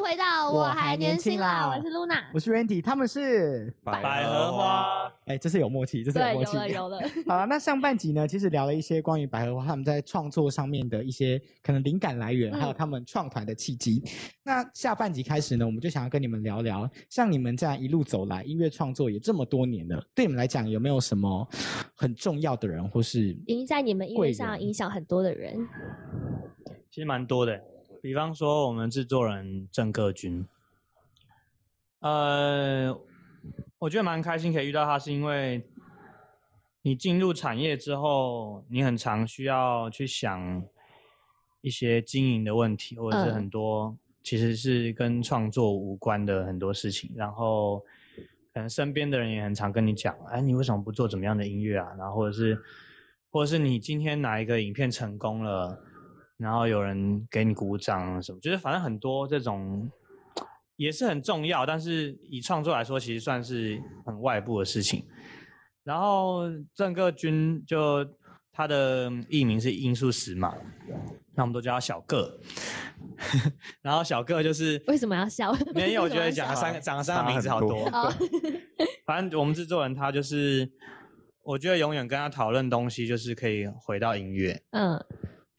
[0.00, 2.22] 迎回到我还年轻啦，我是 Luna。
[2.32, 6.56] 我是 Randy，他们是百合花，哎，这是有默契，这是有，默契。
[6.56, 7.00] 有了有了。
[7.28, 14.02] 好了，那上半集呢，其实聊了一些关于百合花他们在创作上面的一些可能灵感来源，还有嗯他们创团的契机。
[14.42, 21.46] 那下半集开始呢，我们就想要跟你们聊聊，像你们这样一路走来，音乐创作也这么多年了，对你们来讲有没有什么
[21.94, 25.58] 很重要的人，或是影在你们音乐上影响很多的人，
[26.90, 27.60] 其实蛮多的。
[28.02, 30.46] 比方说，我们制作人郑克军，
[31.98, 32.98] 呃，
[33.78, 35.66] 我觉得蛮开心可以遇到他，是因为
[36.80, 40.64] 你进入产业之后，你很常需要去想
[41.60, 43.34] 一些经营的问题，或者是嗯。
[43.34, 47.80] 很多其实是跟创作无关的很多事情，然后
[48.54, 51.92] 可能身边的人也很常跟你讲，哎，你为什么不做怎么样的音乐啊？
[51.98, 52.62] 然后或者是，
[53.30, 55.84] 或者是你今天哪一个影片成功了，
[56.40, 59.90] 然后有人给你鼓掌什么，就是反正很多这种
[60.76, 65.04] 也是很重要，但是以创作来说，其实算是很外部的事情。
[65.84, 68.06] 然后郑个军就
[68.52, 70.54] 他的艺名是罂粟石嘛，
[71.34, 72.40] 那我们都叫他小个。
[73.82, 75.54] 然后小个就是为什么要笑？
[75.74, 77.84] 没有，我觉得讲了三个讲了三个名字好多。
[77.86, 78.12] 哦
[79.04, 80.70] 反正我们制作人他就是，
[81.42, 84.62] 我觉得永远跟他讨论东西，就是可以回到音乐。
[84.70, 85.02] 嗯，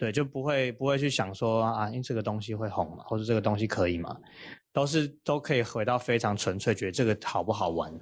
[0.01, 4.17] 对，就不会不会去想说啊，因为这个东西会红嘛，或者这个东西可以嘛，
[4.73, 7.93] 都是都可以回到非常纯粹，觉得这个好不好玩，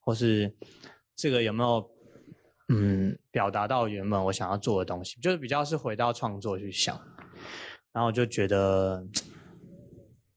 [0.00, 0.54] 或是
[1.16, 1.90] 这个有没有
[2.68, 6.94] 嗯表达到原本我想要做的东西，就是比较是回到创作去想，
[7.90, 9.02] 然后我就觉得。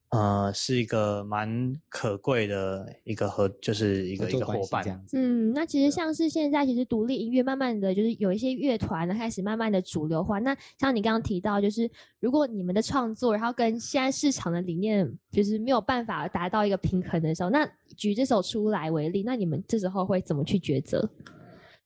[0.10, 4.89] 呃，是一个蛮可贵的一个合，就是一个一个伙伴这。
[4.89, 5.17] 样子？
[5.17, 10.39] 嗯，那其实像是现在，其实独立音乐慢慢的就是有一些乐团呢开始慢慢的主流化。
[10.39, 11.91] 那像你刚刚提到，就是
[12.22, 21.10] 如果你们的创作，然后跟现在市场的理念就是没有办法达到一个平衡的时候，那举这首出来为例，那你们这时候会怎么去抉择？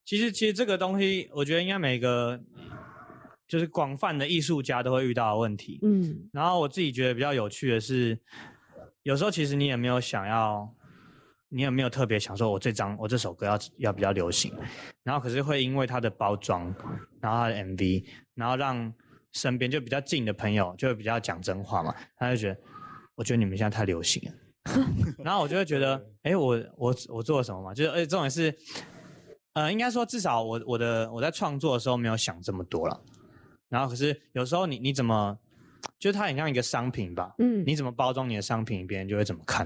[0.04, 2.38] 其实，其实这个东西，我觉得应该每个
[3.52, 5.78] 就是广泛的艺术家都会遇到的问题。
[5.82, 8.18] 嗯然后我自己觉得比较有趣的是，
[9.04, 10.74] 有时候其实你也没有想要，
[11.50, 14.54] 你也没有特别想说，我这张我这首歌要要比较流行，
[15.04, 16.74] 然后可是会因为它的包装，
[17.20, 18.94] 然后它的 MV，然后让
[19.34, 22.60] 身边就比较近的朋友就会比较讲真话嘛，他就觉得，
[23.16, 24.38] 我觉得你们现在太流行了。
[25.20, 27.74] 然后我就会觉得，哎，我我我做了什么嘛？
[27.74, 28.56] 就是，而且重点是，
[29.56, 33.02] 呃，应该说至少我我的我在创作的时候没有想这么多了。
[33.72, 35.40] 然后可是有时候你你怎么，
[35.98, 37.64] 就是它很像一个商品吧，嗯。
[37.66, 39.66] 你怎么包装你的商品，别人就会怎么看。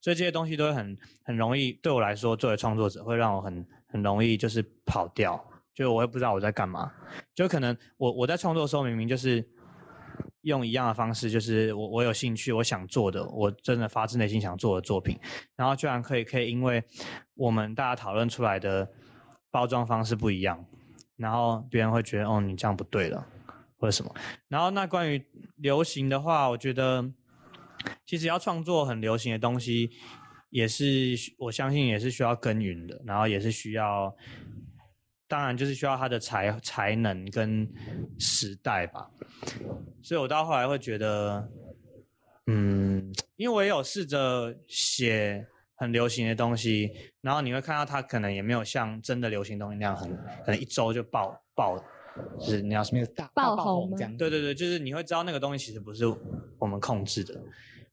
[0.00, 5.38] 所以这些东西都会很很容易，对我来说，作为创作者，会让我很很容易就是跑掉，
[5.74, 6.90] 就我也不知道我在干嘛，
[7.34, 9.46] 就可能我我在创作的时候明明就是
[10.40, 15.18] 用一样的方式，就是我我有兴趣，我想做的，我真的发自内心想做的作品，
[15.54, 16.82] 然后居然可以可以因为
[17.34, 18.90] 我们大家讨论出来的
[19.50, 20.64] 包装方式不一样，
[21.16, 23.26] 然后别人会觉得哦你这样不对了
[23.78, 24.14] 或者什么，
[24.48, 25.24] 然后那关于
[25.56, 27.04] 流行的话，我觉得
[28.04, 29.90] 其实要创作很流行的东西，
[30.50, 34.16] 也是我相信也是需要耕耘的，然后也是需要。
[35.28, 37.68] 当然，就是需要他的才才能跟
[38.16, 39.10] 时代吧，
[40.00, 41.50] 所以我到后来会觉得，
[42.46, 45.44] 嗯，因为我也有试着写
[45.76, 50.10] 很流行的东西，然后你会看到它可能也没有像真的流行东西那样很，
[50.44, 51.78] 可能一周就爆爆，
[52.40, 54.16] 就是你要什么大爆红这样子。
[54.16, 56.04] 对对对，就是你会知道那个东西其实不是
[56.58, 57.38] 我们控制的，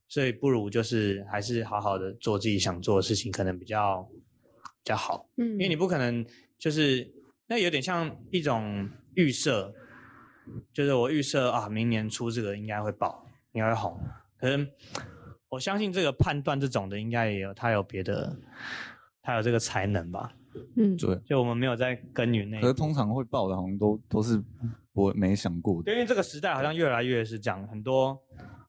[0.08, 5.28] 所以不如就是还是好好的做自己想做的事情，可能比较比较好。
[5.36, 6.24] 嗯，因为你不可能
[6.58, 7.06] 就是
[7.46, 9.74] 那有点像一种预设，
[10.72, 14.00] 就是我预设啊，明年出这个应该会爆，应该会红。
[14.38, 14.66] 可是
[15.54, 18.36] 我相信这个判断这种的，应该也有他有别的，
[19.22, 20.32] 他有这个才能吧？
[20.76, 21.16] 嗯，对。
[21.24, 22.74] 就我们没有在耕耘那可是。
[22.74, 24.42] 通常会爆的，好像都都是
[24.92, 25.92] 我没想过的。
[25.92, 28.20] 因为这个时代好像越来越是这样，很多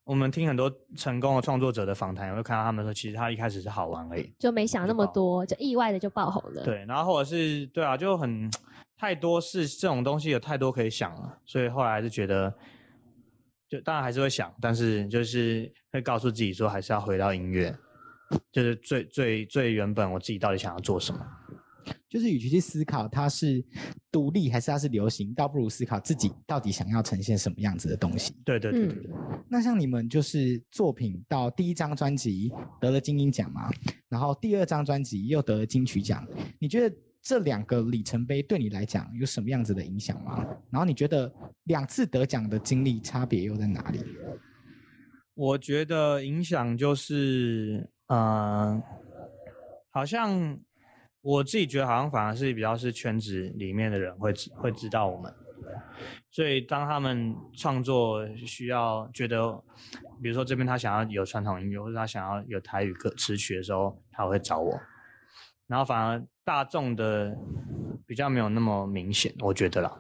[0.04, 4.32] 我们听很多成功的创作者的访谈，也会看到他们说，其实他一开始是好玩而已。
[4.38, 8.50] 就没想那么多，就意外的就爆红了。，对，然后或者是对啊，就很
[8.98, 12.54] 太多事这种东西有太多可以想了，所以后来还是觉得，
[13.70, 17.76] 就当然还是会想，但是就是会告诉自己说，还是要回到音乐，
[18.52, 21.20] 就是最最最原本我自己到底想要做什么。
[22.10, 23.64] 就是与其去思考它是
[24.12, 28.34] 独立还是它是流行，倒不如思考自己到底想要呈现什么样子的东西。
[28.44, 29.12] 对对对对嗯对，
[29.50, 33.70] 那像你们就是作品到第一张专辑得了金鹰奖嘛，
[34.08, 36.26] 然后第二张专辑又得了金曲奖，
[36.58, 40.46] 你觉得这两个里程碑对你来讲有什么样子的影响吗？
[40.70, 41.34] 然后你觉得
[41.64, 44.00] 两次得奖的经历差别又在哪里？
[45.34, 48.80] 我觉得影响就是，呃，
[49.90, 50.56] 好像
[51.22, 55.34] 我自己觉得好像反而是比较是圈子里面的人会知会知道我们，
[56.30, 59.52] 所以当他们创作需要觉得，
[60.22, 64.80] 比如说这边他想要有传统音乐，或者他想要有台语歌词曲的时候，他会找我，
[65.66, 67.36] 然后反而大众的
[68.06, 69.92] 比较没有那么明显，我觉得啦，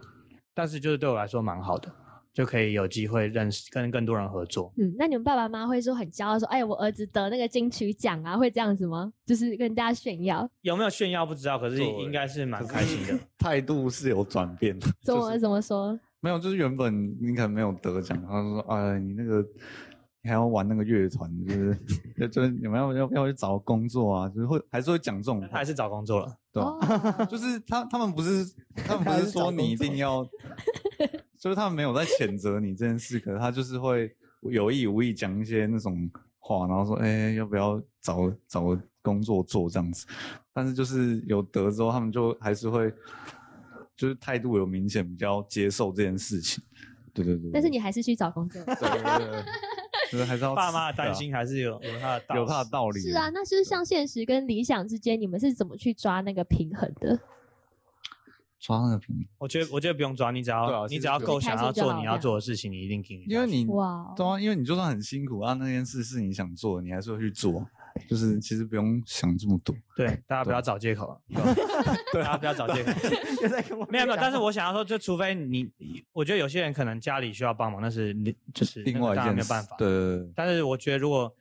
[0.53, 1.91] 但是就是对我来说蛮好的，
[2.31, 4.71] 就可以有机会认识跟更多人合作。
[4.77, 9.11] 嗯，那你们爸爸妈妈会说很骄傲说，哎，我儿子得那个金曲奖啊，会这样子吗？
[9.25, 13.19] 就是跟大家炫耀，有没有炫耀不知道，可是对应该是蛮可开心的。
[13.39, 14.87] 态度是有转变的。
[15.01, 15.99] 怎么就是怎么说？
[16.19, 19.94] 没有，就是原本你可能没有得奖，他就说，哎，你那个你
[20.25, 21.77] 还要玩那个乐团，就是
[22.17, 28.45] 就就是你们要要要去找工作啊，就是会还是会讲这种他还，是找工作了，对就是他他们不是
[28.85, 30.27] 他们不是说你一定要，
[31.39, 36.09] 就是他们没有在谴责你这件事，可是他就是会有意无意讲一些那种
[36.39, 40.05] 话，然后说，哎、要不要找找工作做这样子？
[40.53, 42.91] 但是就是有得之后，他们就还是会，
[43.95, 46.63] 就是态度有明显比较接受这件事情。
[47.13, 48.61] 对对对但是你还是去找工作。
[48.65, 49.43] 对对对对，
[50.11, 52.99] 就是还是要爸妈的担心还是有有他的道理有他的道理。
[52.99, 57.19] 是啊，，那就是像现实跟理想之间，你们是怎么去抓那个平衡的？
[58.59, 63.23] 抓那个平衡，我觉得我觉得不用抓，你只要、啊你只要够想要做你要做的事情，你一定挺。
[63.27, 67.67] 因为你哇哦对啊，因为你就算很辛苦啊，那件事是你想做，你还是会去做，
[68.09, 69.75] 就是其实不用想这么多。
[69.95, 71.21] 对大家 不要找借口了，
[72.11, 72.91] 对大家不要找借口。
[73.41, 75.71] 又在跟我没有没有，但是我想要说，就除非你，
[76.13, 79.75] 我觉得有些人可能家里需要帮忙，那是你就是另外一件事没有办法。
[79.77, 81.33] 对对对，但是我觉得，如果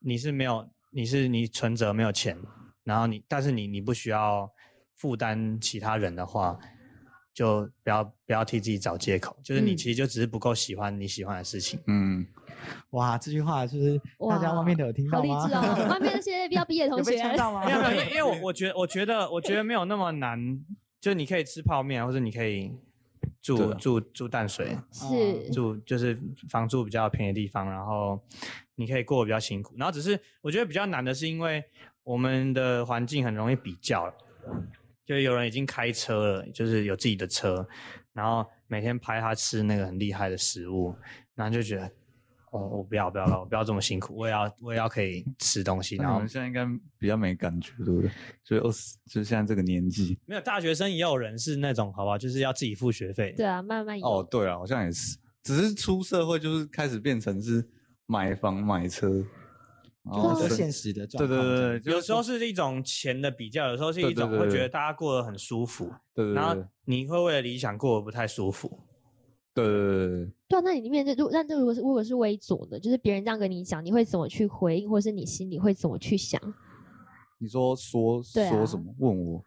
[0.00, 2.36] 你是没有，你是你存折没有钱，
[2.84, 4.50] 然后你，但是你你不需要
[4.94, 6.58] 负担其他人的话，
[7.34, 11.80] 就不要不要替自己找借口，就是你嗯其实就只是不够喜欢你喜欢的事情。
[11.86, 12.26] 嗯，
[12.90, 15.40] 哇，这句话就是大家外面都有听到吗？
[15.40, 15.88] 好励志哦！
[15.90, 17.64] 外面那些要毕业的同有被学，呛到吗？
[17.64, 20.38] 没有没有，因为 因为我我觉得我觉得我觉得没有那么难，
[21.00, 22.72] 就你可以吃泡面，或者你可以
[23.42, 26.18] 住住住淡水，是住就是
[26.48, 28.20] 房租比较便宜的地方，然后
[28.76, 29.74] 你可以过得比较辛苦。
[29.76, 31.62] 然后只是我觉得比较难的是，因为
[32.02, 34.12] 我们的环境很容易比较，
[35.04, 37.68] 就有人已经开车了，就是有自己的车，
[38.12, 40.94] 然后每天拍他吃那个很厉害的食物，
[41.34, 41.90] 然后就觉得。
[42.56, 46.66] 哦，我不要不要不要，我不要这么辛苦，我也要我也要可以吃东西，然后那你们现在应该
[46.98, 48.10] 比较没感觉，对不对？
[48.42, 50.18] 所以二十，就是现在这个年纪。
[50.26, 53.34] 没有大学生也有人是那种，好吧，就是要自己付学费。
[53.36, 53.98] 对啊，慢慢。
[54.00, 57.68] 哦，对啊，好像也是，只是出社会就是开始变成是
[58.06, 59.24] 买房买车，
[60.04, 61.46] 哦就是现实的状对况。
[61.48, 68.78] 对对对，有时候是一种钱的比较，有时候是一种会觉得大家过得很舒服，对对然后你会为了理想过得不太舒服。
[69.56, 76.40] 对对对对，对啊，那你里面这如那这如果是如果是微左的，就是别人这样跟你讲，你会怎么去回应，或是你心里会怎么去想？
[77.38, 78.94] 你说说啊说什么？
[78.98, 79.42] 问我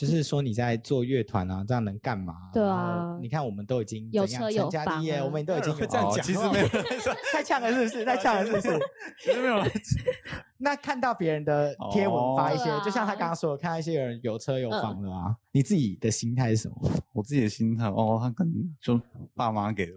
[0.00, 2.34] 就是说你在做乐团啊，这样能干嘛？
[2.54, 6.68] 对啊你看我们都已经有车有成家立业，房啊我们都已经有这样讲哦其实没有，
[7.34, 8.04] 太呛了，是不是？
[8.06, 8.78] 太呛了，是不是？
[9.22, 9.62] 其实没有
[10.56, 16.90] 那看到别人的贴文发一些，哦就像他刚刚说的，看到一些人有车有房的啊，你自己的心态是什么？
[17.12, 18.98] 我自己的心态哦，他可能就
[19.34, 19.92] 爸妈给的，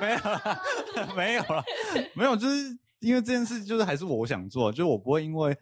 [0.00, 1.64] 没有了，没有了，
[2.14, 5.56] 没有，就是因为这件事就是还是我想做，就是我不会因为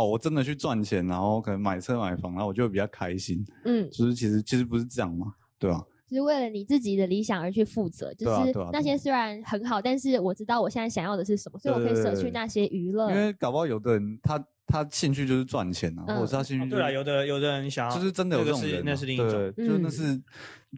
[0.00, 8.12] 哦我真的去赚钱，然后可能买车买房，然后我就会比较开心，嗯，就是其实其实不是这样嘛，对吧、就是为了你自己的理想而去负责。
[8.14, 13.16] 就是那些虽然很好，但是我知道我现在想要的是什么，所以我可以舍去那些娱乐因。
[13.16, 19.28] 为搞不好有的人他他兴趣就是赚钱啊，嗯或者是他兴趣、哦对啊，有的有的人想要，就是真的有那种人啊、那是另一种。
[19.30, 20.22] 对，就那嗯是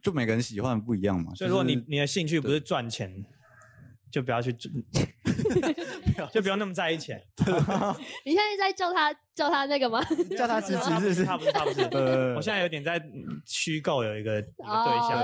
[0.02, 1.34] 就每个人喜欢不一样嘛。
[1.34, 3.10] 所以如果你就是你的兴趣不是赚钱，
[4.12, 4.52] 就不要去，
[6.30, 7.20] 就不要那么在意钱。
[8.24, 10.00] 你现在在叫他叫他那个吗？
[10.36, 11.24] 叫他支持是不是？
[11.24, 15.18] 他不是他不是，呃我现在有点在嗯虚构有一个一个对象。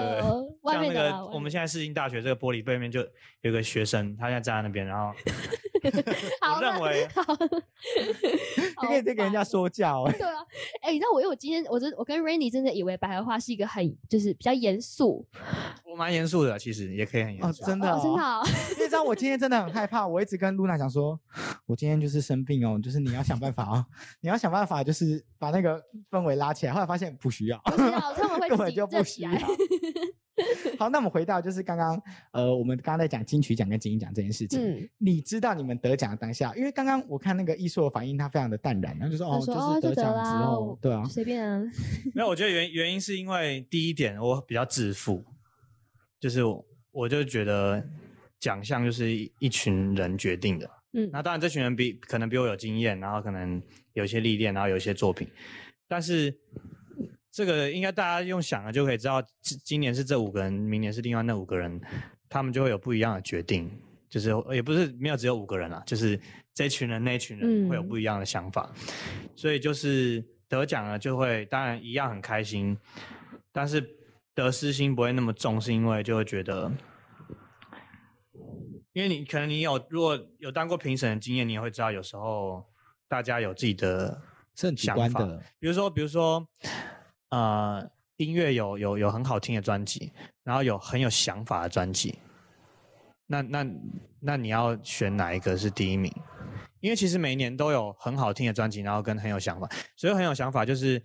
[0.65, 3.07] 像那个面的我们现在世新大学这个玻璃背面就
[3.43, 5.15] 有个学生，他现在站在那边，然后好
[6.55, 7.37] 我认为 好，
[8.83, 10.13] 你可以再给人家说教、欸。
[10.13, 10.45] 对啊，
[10.83, 15.27] 哎、你知道我因为我今天我真我跟 Rainy 真的以为百合花是一个很就是比较严肃，
[15.85, 17.65] 我蛮严肃的，其实也可以很严哦，肃。
[17.65, 21.19] 真的、哦，真的、哦，因为知道我今天真的很害怕，我一直跟露娜讲说，
[21.67, 23.85] 我今天就是生病哦，就是你要想办法哦，
[24.21, 26.73] 你要想办法，就是把那个氛围拉起来。
[26.73, 29.31] 后来发现不需要，不需要他们会根本就不需要。。
[30.79, 32.01] 好，那我们回到就是刚刚
[32.33, 34.61] 呃，我们刚刚在讲金曲奖跟金鹰奖这件事情。
[34.61, 41.63] 嗯，你知道你们得奖的当下，因为刚刚我看那个艺硕的反应，他非常的淡然，然后就说哦，就是得奖之啦，后我，对啊，随便啊，
[42.15, 45.25] 没有，我觉得原原因是因为第一点我比较自负，
[46.21, 47.85] 就是我我就觉得
[48.41, 50.71] 奖项就是一一群人决定的。
[50.95, 53.63] 嗯那当然这群人比可能比我有经验，然后可能
[53.93, 55.29] 有一些历练，然后有一些作品，
[55.87, 56.35] 但是
[57.39, 61.81] 这个应该大家用想了就可以知道，今今年是这五个人，明年是另外那五个人，
[62.29, 63.71] 他们就会有不一样的决定。
[64.09, 66.19] 就是也不是没有只有五个人啊，就是
[66.53, 67.89] 这群人那一群人会有嗯。
[67.89, 68.69] 不一样的想法，
[69.37, 72.77] 所以就是得奖了就会当然一样很开心，
[73.53, 73.89] 但是
[74.35, 76.69] 得失心不会那么重，是因为就会觉得，
[78.95, 82.67] 因为你可能你有如果有当过评审的经验，你也会知道有时候
[83.07, 84.21] 大家有自己的
[84.57, 86.45] 是很主想法观的，比如说比如说
[87.31, 90.13] 呃音乐有有有很好听的专辑，
[90.43, 92.19] 然后有很有想法的专辑，
[93.27, 93.67] 那那
[94.21, 96.13] 那你要选哪一个是第一名？
[96.81, 99.69] 因为其实每一年都有很好听的专辑，然后跟很有想法。
[99.97, 101.03] 所以很有想法就是，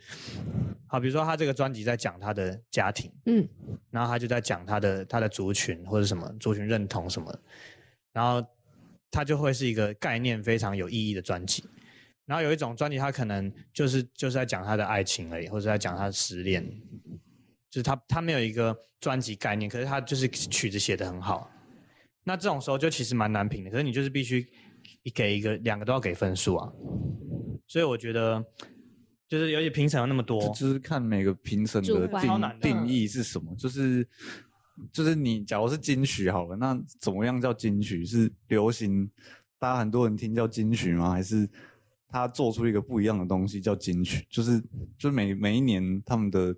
[0.85, 3.47] 好，比如说他这个专辑在讲他的家庭，嗯，
[3.89, 7.35] 然后他就在讲他的他的族群或者什么族群认同什么，
[8.11, 8.47] 然后
[9.09, 11.63] 他就会是一个概念非常有意义的专辑。
[12.25, 16.63] 然后有一种专辑，他可能就是就是在讲他的爱情而已，或者在讲他的失恋，
[17.69, 21.49] 就是他他没有一个专辑概念，可是他就是曲子写的很好。
[22.23, 24.47] 那这种时候就其实蛮难评的，可是你就是必须
[25.13, 26.71] 给一个两个都要给分数啊。
[27.67, 28.41] 所以我觉得，
[29.27, 34.07] 就是尤其评审有那么多，就是看每个评审的定定义是什么，就是
[34.93, 38.05] 就是你假如是金曲好了，那怎么样叫金曲？
[38.05, 39.11] 是流行，
[39.59, 41.11] 大家很多人听叫金曲吗？
[41.11, 41.49] 还是
[42.13, 44.23] 他做出一个不一样的东西叫金曲？
[44.29, 44.61] 就是
[44.99, 46.55] 就是每每一年他们的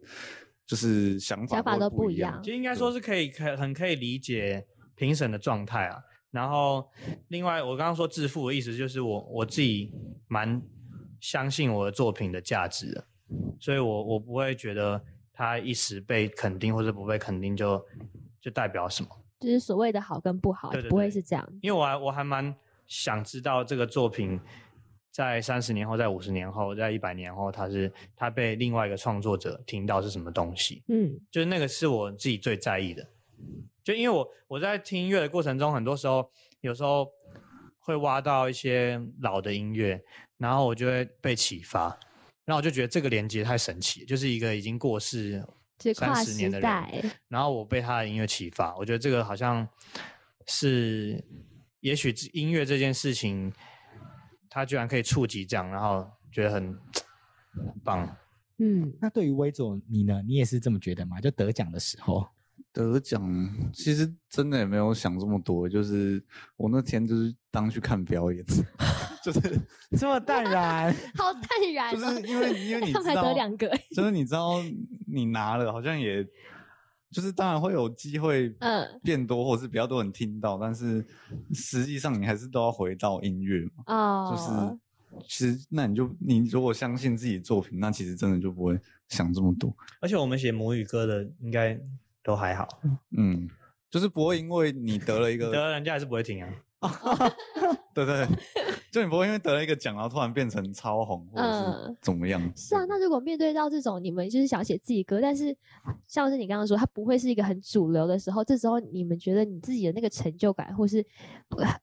[0.66, 6.04] 就是想法想法都不一不样样其实应该说是可以可很可以理解评审的状态啊。
[6.32, 6.86] 然后
[7.30, 9.94] 另外我刚刚说致富的意思就是我我自己
[10.28, 10.62] 蛮
[11.22, 13.06] 相信我的作品的价值的，
[13.58, 15.02] 所以我我不会觉得
[15.32, 17.82] 他一时被肯定或者不被肯定就
[18.42, 19.10] 就代表什么。
[19.40, 21.48] 就是所谓的好跟不好，不会是这样。
[21.62, 22.54] 因为我还我还蛮
[22.86, 24.40] 想知道这个作品
[25.16, 30.84] 在三十年后、在五十年后、在一百年后，他是他被另外一个创作者听到是什么东西。
[30.90, 33.08] 嗯，就是那个是我自己最在意的。
[33.82, 37.08] 就因为我我在听音乐的过程中，很多时候有时候
[37.80, 40.04] 会挖到一些老的音乐，
[40.38, 41.98] 然后我就会被启发，
[42.44, 45.42] 然后我就觉得这个连接太神奇，就是一个已经过世
[45.94, 46.70] 三十年的人，
[47.30, 49.66] 然后我被他的音乐启发，我觉得这个好像
[50.46, 51.24] 是，
[51.80, 53.54] 也许音乐这件事情，
[54.56, 56.64] 它居然可以触及这样，然后觉得很
[57.52, 58.16] 很棒。
[58.58, 60.22] 嗯，那对于威佐你呢？
[60.26, 61.20] 你也是这么觉得吗？
[61.20, 62.26] 就得奖的时候，
[62.72, 63.22] 得奖
[63.74, 66.24] 其实真的也没有想这么多，就是
[66.56, 68.46] 我那天就是当去看表演，
[69.22, 69.42] 就是
[69.98, 74.54] 这么淡然， 好淡然、就哦，是因为因为你 知道得两个欸，就是你知道
[75.06, 76.26] 你拿了，好像也
[77.12, 78.86] 就是当然会有机会嗯。
[79.04, 81.06] 变多，或者是比较多人听到，但是
[81.54, 88.80] 实际上你还是都要回到音乐嘛，哦，就是其实那你就你如果相信自己的作品，那其实真的就不会
[89.10, 91.80] 想这么多，而且我们写母语歌的应该
[92.24, 92.68] 都还好，
[93.16, 93.48] 嗯，
[93.92, 96.50] 就是不会因为你得了一个得了人家还是不会听啊。
[97.94, 98.28] 对对，
[98.92, 102.42] 就你不会因为得了一个奖，然后突然变成超红，或者是嗯怎么样？
[102.56, 105.56] 是啊，那如果面对到这种你们就是想写自己歌，但是
[106.08, 111.06] 像是你刚刚说，它不会是一个很主流的时候，这时候你们觉得你自己的那个成就感，或是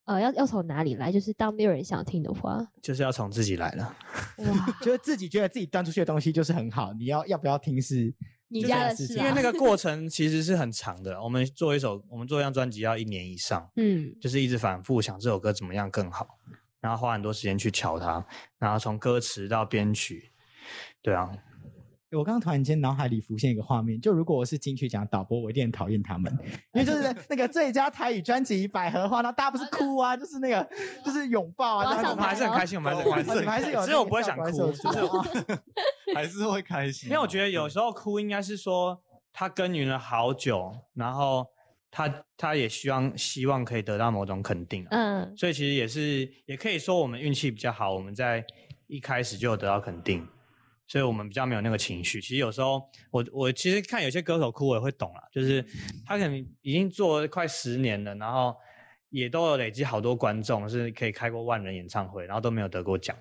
[0.05, 1.11] 呃要要从哪里来？
[1.11, 3.97] 就是当没有人想听的话， 就是要从自己来了。
[4.39, 8.13] 哇， 就是自己觉得自己端出去的东西就是很好，你要要不要听是
[8.53, 11.21] 你就家的事啊这因为那个过程 其实是很长的。
[11.23, 16.39] 我们做一首，我们做一张专辑要一年以上，嗯就是一直反复想这首歌怎么样更好，
[16.81, 18.25] 然后花很多时间去瞧它，
[18.59, 20.31] 然后从歌词到编曲，
[21.01, 21.31] 对啊，
[22.19, 26.31] 我刚刚突然间脑海里浮现一个画面，就如果我是金曲奖导播，我一定很讨厌他们，
[26.73, 30.69] 因为就是那个最佳台语专辑《百合花》，那大家不是哭啊，就是那个
[31.05, 35.59] 就是拥抱啊，我要这样我们还是很开心，我们还是很开心，哦你们还是有那个只是我不会想哭，手就是
[36.15, 39.01] 还是会开心啊，因为我觉得有时候哭应该是说
[39.33, 41.47] 他耕耘了好久，然后
[41.91, 45.37] 他他也希望希望可以得到某种肯定、啊，嗯。
[45.37, 48.45] 所以其实也是也可以说我们运气比较好，我们在
[48.87, 50.27] 一开始就有得到肯定，
[50.93, 52.21] 所以我们比较没有那个情绪。
[52.21, 55.65] 其实有时候我我其实看有些歌手哭我也会懂啦，就是
[56.05, 58.55] 他可能已经做了快十年了，然后
[59.09, 63.17] 也都有累积好多观众，是可以开过万人演唱会，然后都没有得过奖。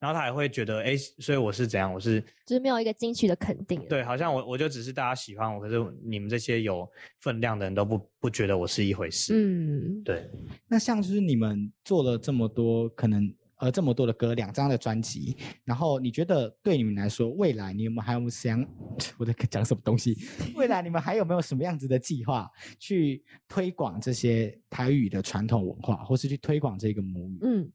[0.00, 1.92] 然后他也会觉得，哎，所以我是怎样？
[1.92, 3.80] 我是就是没有一个金曲的肯定。
[3.88, 6.88] 对，好像我我就只是大家喜欢我，可是你们这些有
[7.20, 9.34] 分量的人都不不觉得我是一回事。
[9.34, 10.28] 嗯，对，
[10.68, 18.64] 那像就是你们做了这么多，可能呃这么多的歌，两张的专辑，然后你觉得对你们来说，未来你们还有没有想
[19.18, 20.16] 我在讲什么东西？
[20.56, 27.38] 未来你们还有没有什么样子的计划去推广这些台语的传统文化，或是去推广这个母语？
[27.42, 27.72] 嗯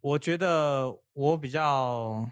[0.00, 2.24] 我觉得我比较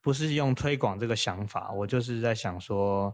[0.00, 3.12] 不是用推广这个想法，我就是在想说，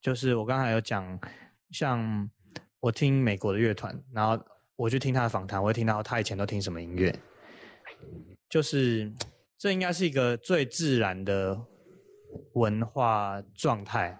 [0.00, 1.18] 就是我刚才有讲，
[1.72, 2.30] 像
[2.78, 4.40] 我听美国的乐团，然后
[4.76, 7.12] 我去听他的访谈，我会听到他以前都听什么音乐，
[8.48, 9.12] 就是
[9.58, 11.60] 这应该是一个最自然的
[12.54, 14.18] 文化状态。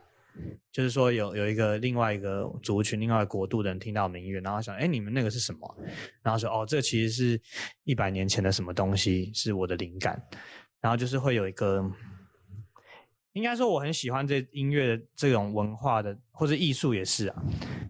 [0.70, 5.76] 就是说有有一个另外一个族群、另外一个国度的人听到民乐，然后想，哎，你们那个是什么？
[6.22, 7.40] 然后说，哦，这其实是
[7.82, 10.22] 一百年前的什么东西，是我的灵感。
[10.80, 11.82] 然后就是会有一个，
[13.32, 17.42] 应该说我很喜欢这音乐的这种文化的，或者艺术也是啊。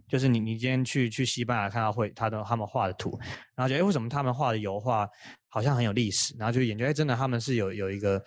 [0.07, 3.19] 就是你你今天去去西班牙看到会他的他们画的图，
[3.55, 5.09] 然后觉得哎为什么他们画的油画
[5.49, 8.23] 好像很有历史，然后就研究哎真的他们是有有一个。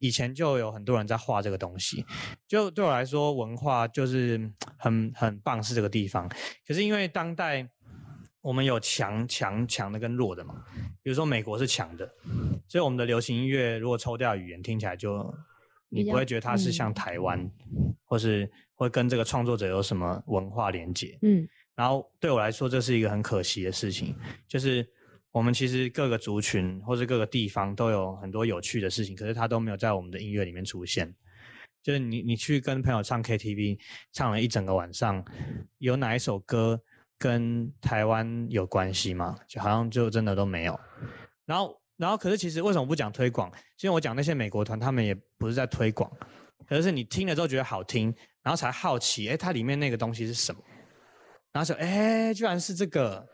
[0.00, 2.04] 以前就有很多人在画这个东西，
[2.46, 6.28] 就对我来说，文化就是很很棒是这个地方。
[6.66, 7.66] 可是因为当代
[8.42, 10.62] 我们有强强强的跟弱的嘛，
[11.02, 12.06] 比如说美国是强的，
[12.68, 15.34] 所以我们的流行音乐如果抽掉语言，听起来就
[15.94, 17.50] 你不会觉得它是像嗯台湾，
[18.04, 21.18] 或是会跟这个创作者有什么文化连接。
[21.22, 24.14] 嗯然后对我来说，这是一个很可惜的事情，
[24.46, 24.86] 就是
[25.32, 31.12] 我们其实各个族群或是各个地方都有很多有趣的事情，可是它都没有在我们的音乐里面出现。
[31.82, 33.78] 就是你你去跟朋友唱 KTV，
[34.12, 35.24] 唱了一整个晚上，
[35.78, 36.80] 有哪一首歌
[37.18, 39.36] 跟台湾有关系吗？
[39.48, 40.78] 就好像就真的都没有。
[41.44, 43.50] 然后然后可是其实为什么不讲推广？
[43.82, 46.10] 因为我讲那些美国团，他们也不是在推广，
[46.66, 50.60] 可是你听了之后觉得好听，然后才好奇，哎，它里面那个东西是什么？
[51.52, 53.24] 然后说，哎，居然是这个，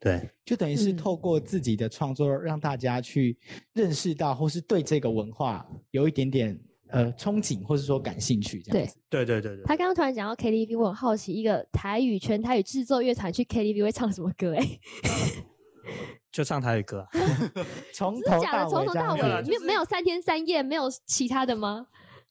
[0.00, 3.38] 对，就等于是嗯透过自己的创作，让大家去
[3.74, 6.58] 认识到，或是对这个文化有一点点
[6.88, 8.98] 呃憧憬，或是说感兴趣这样对子。
[9.10, 9.64] 对对对对。
[9.66, 14.58] 他刚刚突然讲到 KTV，我很好奇，一个台语全台语制作乐团去 KTV 会唱什么歌、欸？
[14.58, 14.80] 哎，
[16.36, 17.08] 就唱台语歌、啊，
[17.94, 18.68] 从真的头假的？
[18.68, 21.86] 从头到尾，没有没有三天三夜，没有其他的吗？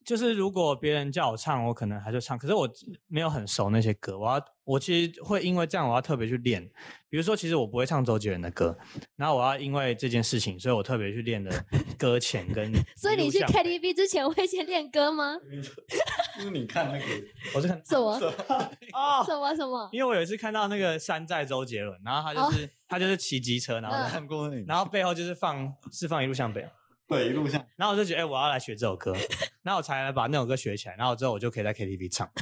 [0.05, 2.69] 就是如果别人叫我唱，我可能还是唱，可是我
[3.07, 6.63] 没有很熟那些歌，我要我其实会因为这样，我要特别去练。
[7.09, 8.77] 比如说，其实我不会唱周杰伦的歌，
[9.15, 11.49] 然后我要因为这件事情，所以我特别去练的
[11.97, 15.35] 歌前跟 所以你去 KTV 之前会先练歌吗？
[16.37, 17.05] 就是你看那个，
[17.55, 18.13] 我是看什么？
[18.93, 19.55] 哦，什么？
[19.55, 19.89] 什么？
[19.91, 24.09] 因为我有一次看到那个山寨周杰伦，然后他就是、他就是骑机车，然后嗯。
[24.11, 26.67] 看过然后背后就是放释放一路向北，
[27.07, 29.13] 对一路上然后我就觉得哎、我要来学这首歌，
[29.63, 32.29] 然后我才来把那首歌学起来，然后之后我就可以在 KTV 唱。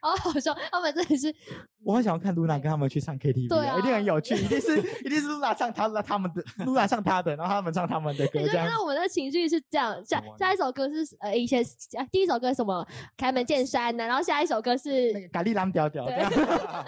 [0.00, 1.34] 哦，好笑，他们真的是
[1.82, 8.70] 我很喜欢看露娜跟他们去唱 KTV，对啊一定很有趣，一定是一定是露娜唱他的他们的，露娜唱他的，然后他们唱他们的歌你就这样子。
[8.70, 11.60] 看到我们的情绪是这样，下下一首歌是呃以前
[11.98, 12.86] 啊第一首歌是什么
[13.16, 16.32] 开门见山的，然后下一首歌是那个咖喱蓝调调这样。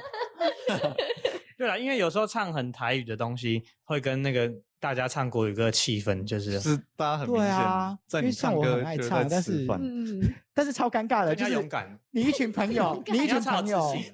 [1.60, 4.50] 对了，因为有时候唱很台语的东西，会跟那个
[4.80, 12.00] 大家唱国语歌的气氛就是是大家很明对显啊，因为在你唱像我很爱歌就是在唱，但是饭嗯，但是超尴尬的，就是勇敢。
[12.12, 14.04] 你一群朋友， 你一群超有朋友，信，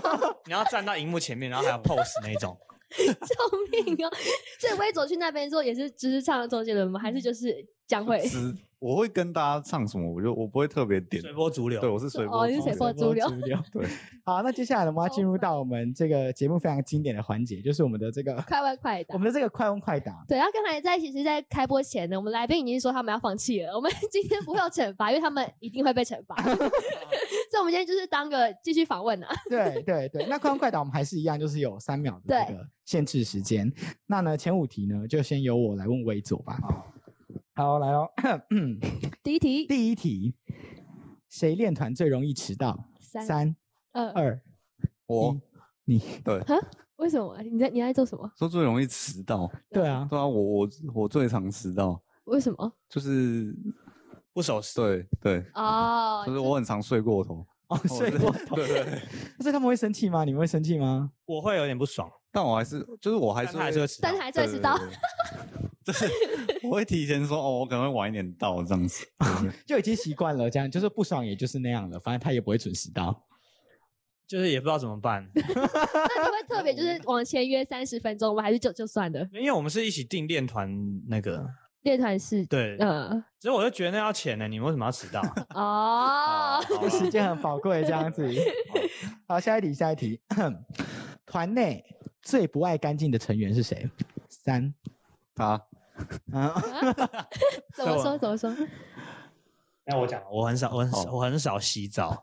[0.46, 2.56] 你要站到荧幕前面，然后还有 pose 那种。
[2.94, 3.04] 救
[3.72, 4.10] 命啊！
[4.58, 6.98] 所以威走去那边之后也是只是唱周杰伦吗？
[6.98, 7.52] 还是就是
[7.86, 8.20] 江蕙？
[8.28, 13.58] 只我会跟大家唱什么，我就我不会特别点随波逐流对，我是随波哦你是随波逐流逐流。
[13.72, 13.86] 对，
[14.26, 20.22] 好，那接下来，我们要进入到我们这个节目非常经典的环节，就是我们的这个 快问快答我们的这个快问快答。
[20.28, 29.28] 对，然后刚才在其实，在开播前呢，我们来宾已经说他们要放弃了，我们 今天不会有惩罚，因为他们一定会被惩罚，所以我们今天就是当个继续访问啊。
[29.48, 33.72] 对对对，那快问快答我们还是一样，就是有三秒的这对个限制时间。
[34.06, 36.58] 那呢，前五题呢，就先由我来问微佐吧。
[36.60, 36.86] 好，
[37.56, 38.10] 来哦。
[39.22, 40.34] 第一题，第一题，
[41.28, 42.88] 谁练团最容易迟到？
[43.00, 43.56] 三三
[43.92, 44.40] 二二，
[45.06, 45.40] 我
[45.84, 46.56] 你对哈？
[46.96, 47.40] 为什么？
[47.42, 48.30] 你在你在做什么？
[48.36, 52.72] 说最容易迟到，对啊，对啊，我我我最常迟到，为什么？
[52.88, 53.54] 就是
[54.32, 54.74] 不守时。
[54.74, 58.56] 对对，哦，就是我很常睡过头，哦，睡是过头。
[58.56, 58.98] 对 对对，
[59.40, 60.24] 所以他们会生气吗？
[60.24, 61.12] 你们会生气吗？
[61.24, 64.76] 我会有点不爽，但我还是就是我还是还是会迟到但是还是会迟到。
[65.84, 66.06] 就是
[66.64, 69.06] 我会提前说哦，我可能会晚一点到这样子。
[69.66, 73.24] 就已经习惯了，这样就是不爽，也就是那样了，反正他也不会准时到。
[74.26, 79.20] 就是也不知道怎么办，那你会特别就是 往前约三十分钟，我们还是就就算了。
[79.34, 80.66] 因为我们是一起订练团
[81.06, 81.46] 那个，
[81.82, 85.20] 练团是，对，嗯，所以我就觉得那要钱呢，你们为什么要迟到？
[85.54, 88.26] 哦，这时间很宝贵，这样子。
[89.28, 90.18] 好，下一题，下一题。
[91.26, 91.84] 团内
[92.22, 93.90] 最不爱干净的成员是谁？
[94.30, 94.72] 三，
[95.34, 95.62] 他
[96.32, 96.54] 啊，
[97.74, 98.18] 怎么说？
[98.18, 98.54] 怎么说？
[99.86, 102.22] 那我讲，我很少，我很少，我很少洗澡。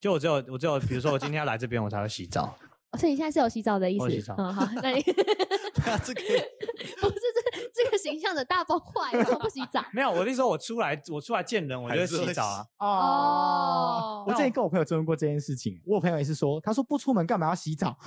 [0.00, 2.54] 就我只有我只有，比如说我今天要来这边，我才会洗澡。
[2.92, 4.02] 哦所以你现在是有洗澡的意思？
[4.02, 6.20] 我洗澡嗯，好，那你 这个
[7.00, 9.84] 不是这这个形象的大崩坏，为什么不洗澡？
[9.92, 12.66] 没有，我是说我出来，我出来见人，我就洗澡啊。
[12.78, 17.96] 哦我之前跟我朋友争论过这件事情，我有朋友也是说，他说不出门干嘛要洗澡？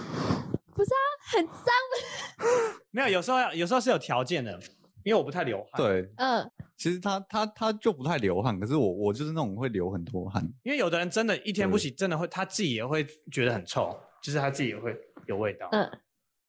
[0.76, 1.00] 不是啊，
[1.34, 1.66] 很脏。
[2.92, 4.60] 没有，有时候要有时候是有条件的，
[5.04, 10.44] 因为我不太流汗。，对，嗯，其实他他他就不太流汗，可是我我就是那种会流很多汗。
[10.64, 14.98] 因为有的人真的一天不洗，真的会他自己也会觉得很臭，就是他自己也会
[15.28, 15.68] 有味道。
[15.72, 15.88] 嗯，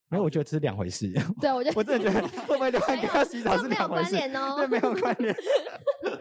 [0.09, 1.13] 没有，我觉得这是两回事。
[1.43, 5.37] 对，我觉得我真的觉得 会不会流汗跟要洗澡是两回事，关联哦对，没有关联。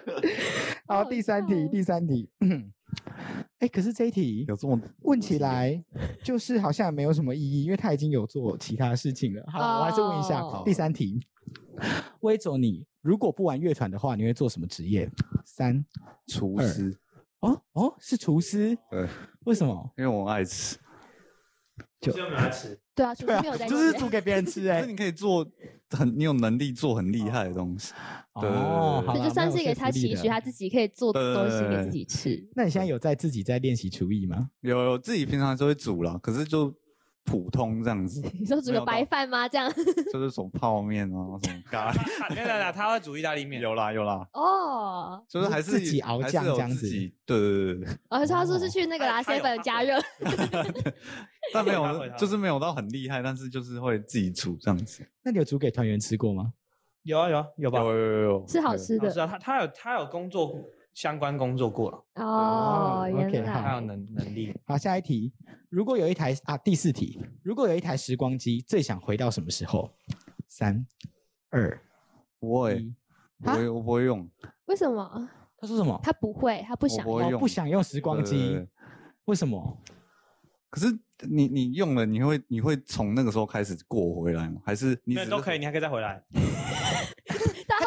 [0.88, 2.30] 好，第三题，第三题。
[3.60, 5.82] 哎，可是这一题有这么问起来，
[6.24, 9.44] 就是好像没有什么意义，因为他已经有做其他事情了。
[9.48, 11.26] 好，我还是问一下哦第三题。
[12.20, 15.10] 威佐，你如果不玩乐团的话，你会做什么职业？
[15.46, 16.96] 三，二厨师，
[17.40, 18.78] 哦哦，是厨师？
[18.92, 19.08] 对，
[19.46, 19.92] 为什么？
[19.98, 20.78] 因为我爱吃，
[22.12, 22.78] 就没有来吃。
[22.96, 24.92] 对啊，厨对啊师没有在，就是煮给别人吃 哎就是。
[24.92, 25.46] 你可以做
[25.90, 27.94] 很你有能力做很厉害的东西。
[28.34, 30.40] 哦，这就算是给他期许，他。
[30.40, 32.50] 自己可以做对东西给自己吃。
[32.56, 34.50] 那你现在有在自己在练习厨艺吗？
[34.62, 36.74] 有有自己平常就会煮了，可是就
[37.26, 38.22] 普通这样子。
[38.40, 39.48] 你说煮个白饭吗？
[39.48, 39.72] 这样？
[40.12, 41.96] 就是什么泡面啊，什么咖喱，
[42.36, 43.62] 没有啦，他会煮意大利面。
[43.62, 49.98] 有啦有啦，哦，就是还是自己熬酱这样子自己对对对对，哦，他说是去那个啦他有 seven 加热。
[51.54, 55.06] 但没有就是没有到很厉害，但是就是会自己煮这样子。
[55.24, 56.54] 那你有煮给团员吃过吗？
[57.04, 57.80] 有啊有啊有吧？
[57.80, 60.48] 有有有有，是好吃的是啊，他他有他有工作
[60.94, 64.54] 相关工作过了，哦，原 OK，他有能能力。
[64.66, 65.34] 好，下一题。
[65.70, 69.92] 如果有一台啊，第四题，如果有一台时光机，最想回到什么时候？
[70.48, 70.86] 三、
[71.50, 71.82] 二、
[72.40, 72.94] 不会，一。
[73.40, 74.30] 不会，我不会用，
[74.68, 76.00] 为什么他说什么？
[76.02, 76.64] 他不会？
[76.68, 78.68] 他不想不会用不想用时光机对对对，
[79.26, 79.82] 为什么？
[80.70, 80.88] 可是
[81.30, 84.62] 你你用了，你会你会从那个时候开始过回来吗？
[84.64, 86.24] 还是你都可以，你还可以再回来，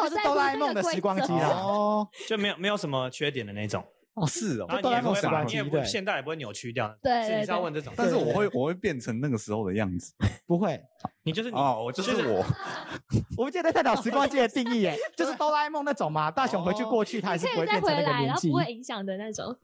[0.09, 1.47] 是哆啦 A 梦的时光机啦。
[1.49, 3.83] 哦就没有没有什么缺点的那种。
[4.13, 6.91] 哦是哦然后哆啦你也不会把，你也不光机对现在也不会扭曲掉。
[7.03, 10.11] 对是你是要问这种，但是我会我会变成那个时候的样子
[10.47, 10.81] 不会，
[11.23, 12.43] 你就是你哦，我就是我，
[13.37, 16.31] 我们今天在探讨时光机的定义，耶， 就是哆啦 A 梦那种嘛。
[16.31, 18.53] 大雄回去过去，他还是不会变成那个年纪然后不。
[18.53, 19.55] 会影响的那种。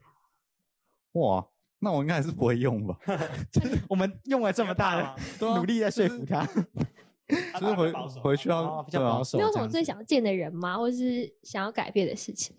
[1.13, 1.43] 哇，
[1.79, 2.95] 那我应该还是不会用吧？
[3.89, 6.47] 我们用了这么大的努力在说服他，
[7.27, 9.37] 就是回回去要哦，比较保守。
[9.37, 10.77] 你有什么最想见的人吗？
[10.77, 12.55] 或是想要改变的事情？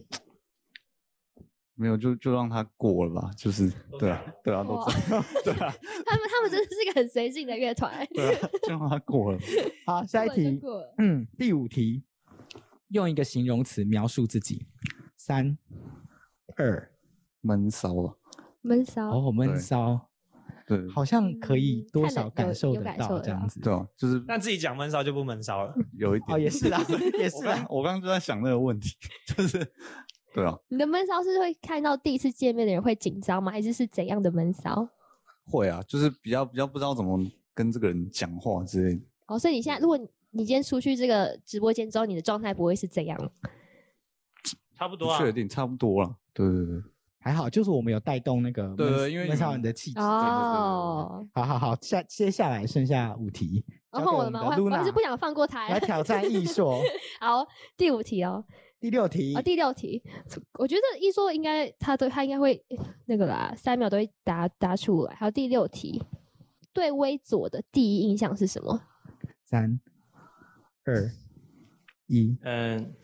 [1.77, 5.75] 没有就就让他过了吧，就是对啊对啊都这样，对啊
[6.07, 8.07] 他们他们真的是一个很随性的乐团。
[8.15, 9.39] 对啊，就让他过了。
[9.85, 12.05] 好，下一题过，嗯，第五题，
[12.89, 14.67] 用一个形容词描述自己。
[15.17, 15.59] 三、
[16.57, 16.93] 二，
[17.41, 18.15] 闷骚啊，
[18.62, 19.11] 闷骚。
[19.11, 20.11] 哦，闷骚，
[20.67, 23.61] 对好像可以多少感受得有感受得到到这样子。
[23.61, 25.75] 对啊，就是但自己讲闷骚就不闷骚了。
[25.99, 26.81] 有一点哦，也是啦，
[27.19, 27.67] 也是啦。
[27.69, 28.91] 我刚刚就在想那个问题，
[29.37, 29.59] 就是
[30.35, 33.53] 对啊，你的闷骚是会看到第一次见面的人会紧张吗？
[33.53, 34.89] 还是是怎样的闷骚？
[35.47, 37.21] 会啊，就是比较比较不知道怎么
[37.53, 39.03] 跟这个人讲话之类的。
[39.27, 43.19] 哦，所以你现在，如果你你今天出去这个直播间之后，你的状态不会是怎样？
[44.77, 45.19] 差不多啊。
[45.19, 46.17] 确定，差不多了。
[46.33, 46.83] 对对对，
[47.25, 49.99] 还好，就是我们有带动那个闷对对因为闷骚你的气质。
[49.99, 55.66] 哦，好好好，下接下来剩下五题，然后我们我还是不想放过他。
[55.66, 56.79] 来挑战艺硕。
[57.18, 57.47] 好，
[57.79, 58.45] 第五题哦，
[58.79, 60.03] 第六题啊，，第六题，
[60.59, 62.62] 我觉得一说应该他都他应该会
[63.07, 65.14] 那个啦，三秒都会答答出来。
[65.14, 66.03] 还有第六题，
[66.75, 68.83] 对微左的第一印象是什么？
[69.47, 69.81] 三、
[70.85, 71.11] 二、
[72.07, 72.37] 一。
[72.43, 72.95] 嗯，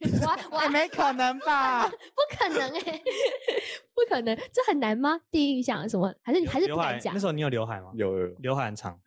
[0.50, 1.88] 我哎，没可能吧？
[1.88, 2.80] 不可能哎、
[3.94, 5.18] 不可能，这很难吗？
[5.30, 6.12] 第一印象什么？
[6.22, 7.20] 还是你还是不刘敢讲海那？
[7.20, 7.90] 时候你有刘海吗？
[7.94, 8.98] 有有有，刘海很长，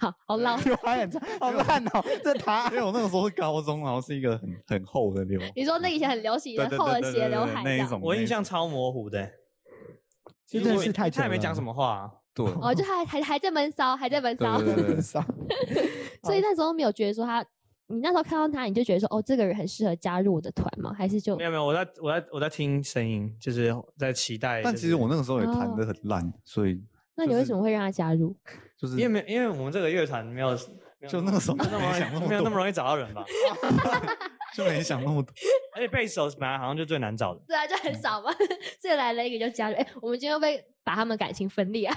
[0.00, 0.60] 好好浪。
[0.64, 2.04] 刘海很长，好烂哦！
[2.22, 9.32] 这他因为我那个时候是高中，然后是一个很很厚的刘海，你说那以前很流行的厚的斜刘海那一种，我印象超模糊的欸。
[10.46, 12.10] 真的是太久了他也没讲什么话啊。
[12.34, 15.24] 对哦，就还还还在闷骚，还在闷骚，对对对对骚。
[16.24, 17.44] 所以那时候没有觉得说他，
[17.90, 20.94] 你那时候看到他，你就觉得说，哦，这个人很适合加入我的团吗？
[20.96, 24.62] 还是就没有没有，我在我在我在听声音，就是在期待。
[24.62, 26.80] 但其实我那个时候也弹哦得很烂，所以
[27.16, 28.34] 那你为什么会让他加入？
[28.78, 30.56] 就是因为没因为我们这个乐团没有，
[31.08, 33.24] 就那个时候没有想那么容易没有那么容易找到人吧。
[34.54, 35.32] 就没想那么多。
[35.76, 37.40] 而且贝斯手本来好像就最难找的。
[37.46, 38.32] 对啊，就很少嘛，
[38.80, 39.76] 所以来了一个就加入。
[39.76, 41.96] 哎，我们今天会不会把他们感情分裂啊？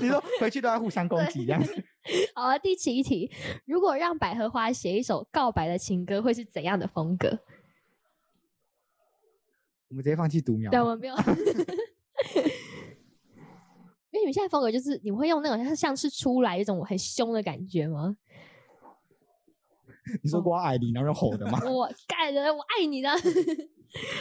[0.00, 1.74] 你说回去都要互相攻击这样子？
[2.34, 3.30] 好了，第七题，
[3.64, 7.38] 如果让百合花写一首告白的情歌，会是怎样的风格？
[9.88, 10.80] 我们直接放弃读秒对，。
[10.80, 11.14] 我们不要。
[14.10, 18.16] 因为你们现在风格就是你们会用那种像像是出来一种很凶的感觉吗？
[20.22, 21.60] 你说过爱你，然后用吼的吗？
[21.64, 23.08] 我干人，我爱你的。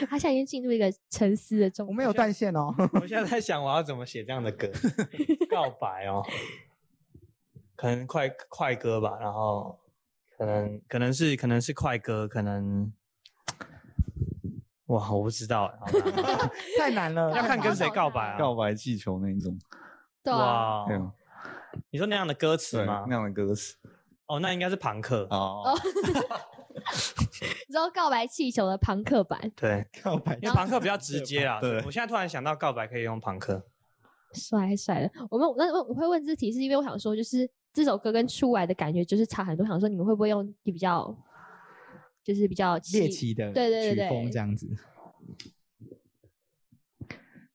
[0.07, 1.91] 他现在已经进入一个沉思的状态。
[1.91, 2.73] 我没有断线哦。
[2.93, 4.69] 我现在在想我要怎么写这样的歌，
[5.49, 6.21] 告白哦，
[7.82, 9.75] 可能快快歌吧，然后
[10.38, 12.93] 可能可能是可能是快歌，可能
[14.86, 15.73] 哇，我不知道
[16.77, 17.32] 太难了。
[17.32, 18.38] 要看跟谁告白啊。
[18.38, 19.57] 告白气球那一种，
[20.23, 21.11] 对啊，哇对吗？
[21.89, 23.15] 你说那样的歌词对，吗那？
[23.15, 23.75] 样的歌词
[24.27, 25.25] 哦，那应该是朋克。
[25.32, 25.73] 哦，
[26.77, 31.59] 你知道告白气球的朋克版，对， 告白因为朋克比较直接啊。
[31.59, 33.65] 对我现在突然想到告白可以用朋克。
[34.34, 35.11] 帅帅的。
[35.32, 39.65] 我们那我我会问这题，是因为我想说，就是这首歌跟出来的感觉就是差很多。
[39.65, 41.15] 想说你们会不会用比较，
[42.24, 44.67] 就是比较猎奇的对对对曲风这样子。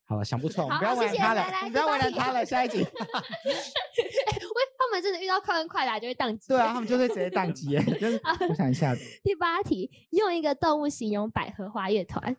[0.05, 2.45] 好了，想不出来，我们不要为难他了不要为难他了。
[2.45, 6.47] 下一集，哎，喂，他们真的遇到快问快答就会宕机。
[6.47, 7.83] 对啊，他们就会直接宕机耶。
[7.99, 12.37] 就是我想一下，第八题，用一个动物形容百合花乐团。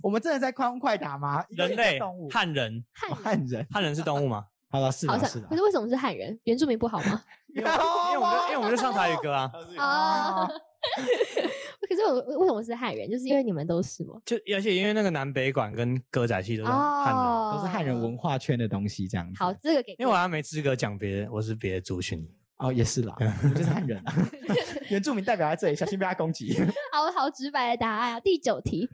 [0.00, 1.44] 我们真的在快问快答吗？
[1.48, 3.66] 人类动物、汉人，汉人。
[3.70, 4.46] 汉人是动物吗？
[4.72, 5.56] 好了，是好的，是的可。
[5.56, 6.36] 是为什么是汉人？
[6.44, 7.22] 原住民不好吗？
[7.54, 10.48] 因为我因为我们就因为我们就唱台语歌啊，啊，
[11.86, 13.10] 可是我为什么是汉人？
[13.10, 14.14] 就是因为你们都是吗？
[14.24, 19.34] 就而且因为那个南北馆跟歌仔戏都是汉人，哦，都是汉人文化圈的东西，这样子。
[19.38, 22.26] 好，这个给因为我好像没资格讲别人，我是别的族群。
[22.56, 24.14] 哦，也是啦，我就是汉人啊。
[24.88, 26.56] 原住民代表在这里，小心被他攻击。
[26.92, 28.20] 好好直白的答案啊。
[28.20, 28.88] 第九题，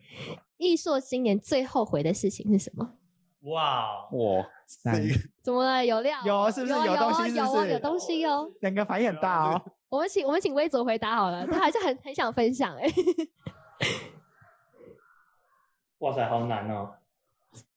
[0.57, 2.95] 艺硕今年最后悔的事情是什么？
[3.43, 4.95] 哇，哇，三
[5.43, 5.85] 怎么了？
[5.85, 6.23] 有料哦？
[6.27, 8.51] 有是不是有有东西有哦有东西哦。
[8.61, 9.63] 两个反应很大哦。
[9.89, 12.87] 我们请我们请威佐回答好了，他好像很很想分享哎、
[15.99, 16.93] 哇塞，好难哦！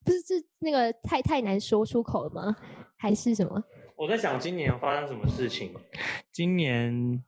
[0.04, 2.58] 不是是那个太太难说出口了吗？
[2.98, 3.64] 还是什么？
[3.96, 5.74] 我在想今年有发生什么事情。
[6.32, 7.24] 今年，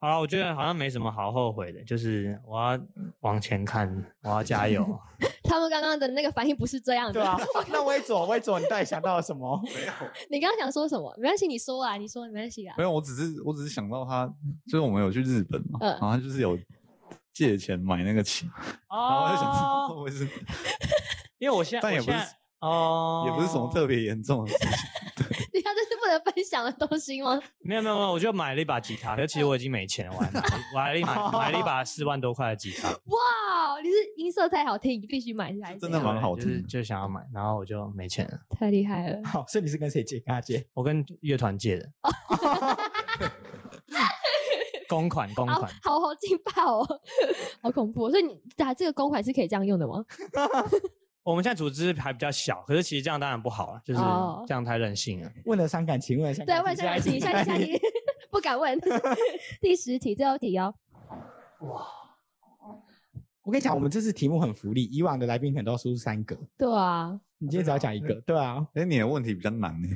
[0.00, 2.78] 好了，我觉得好像没什么好后悔的，就是我要
[3.20, 3.88] 往前看，
[4.22, 4.86] 我要加油。
[5.44, 7.14] 他们刚刚的那个反应不是这样的。
[7.14, 7.36] 对啊，
[7.72, 9.60] 那微左，微左，你到底想到了什么？
[9.74, 9.92] 没有
[10.30, 11.12] 你刚刚想说什么？
[11.18, 12.84] 没关系，你说啊，你说没关系啊没。
[12.84, 14.26] 有，我只是我只是想到他，
[14.66, 16.56] 就是我们有去日本嘛，嗯然后就是有
[17.32, 18.48] 借钱买那个琴，
[18.88, 20.28] 然后我就想说会不哦，会是，
[21.38, 24.68] 因为我现在，但也不是我现在哦，也不是什么特别严重的事情，
[25.47, 27.40] 你看，这是不能分享的东西吗？
[27.60, 30.40] 没有没有没有，我就买了一把吉他，可其实我已经没钱了，我还买
[30.74, 35.76] 我还买买了一把四万多块的吉他，哇，你是音色太好听，你必须买下来。
[35.76, 36.66] 真的蛮好就是听。
[36.66, 38.38] 就想要买，然后我就没钱了。
[38.50, 39.20] 太厉害了。
[39.24, 40.18] 好，所以你是跟谁借？
[40.20, 40.66] 跟他借？
[40.74, 41.88] 我跟乐团借的，
[44.88, 47.00] 公款公好款，好好劲爆哦，
[47.62, 48.10] 好恐怖哦！
[48.10, 50.04] 所以你打这个公款是可以这样用的吗？
[51.28, 55.30] 我们现在组织还比较小，可是其实这样当然不好了，就是哦这样太任性了。
[55.44, 57.80] 问了伤感情，问了伤对，感问情，下一题，下一题，下一题，
[58.30, 58.80] 不敢问。
[59.60, 60.74] 第十题，最后一题哦。
[63.42, 69.86] 我跟你讲，我们这次题目很福利，以往的来宾可能都要输出三个，对啊，你今天只要讲一个，对啊，哎，你的问题比较难呢。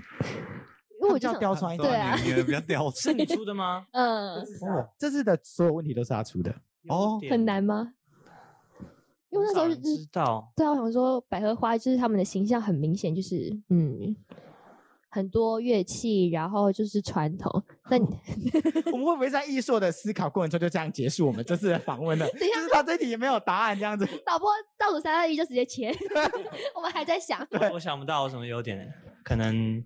[1.01, 1.91] 因为我就想，刁钻一点。
[1.91, 2.93] 对啊你你的比较刁钻。
[3.01, 3.87] 是你出的吗？
[3.93, 6.55] 嗯，哦，这次的所有问题都是他出的。
[6.89, 7.95] 哦很难吗？
[9.33, 14.15] 因为那时候知道，对啊，我想说百合花就是他们的形象很明显，就是嗯，
[15.09, 17.63] 很多乐器，然后就是传统。
[17.91, 18.07] 那你
[18.93, 22.27] 我们会不会在艺术的思考过程中就这样结束我们这次的访问呢？
[22.39, 24.07] 等一下就是他这题也没有答案，这样子。
[24.27, 25.91] 导播倒数三二一就直接切，
[26.75, 27.47] 我们还在想。
[27.73, 28.93] 我想不到有什么优点，
[29.25, 29.83] 可能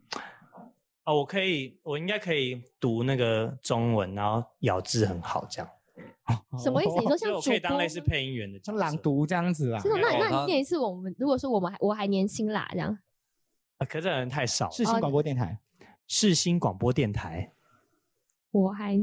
[1.05, 5.71] 哦，我可以，我应该可以读那个中文，然后咬字很好，这样，
[6.59, 6.99] 什么意思？
[7.01, 9.81] 你说像主播可以当类似配音员的像色朗读这样子啊？
[9.85, 12.97] 那那你念一次，我们如果说我们还我还年轻啦，这样
[13.79, 14.73] 啊，可是这人太少了。
[14.73, 15.59] 世新广播电台。
[16.09, 17.53] 世新广播电台，
[18.53, 18.97] 我还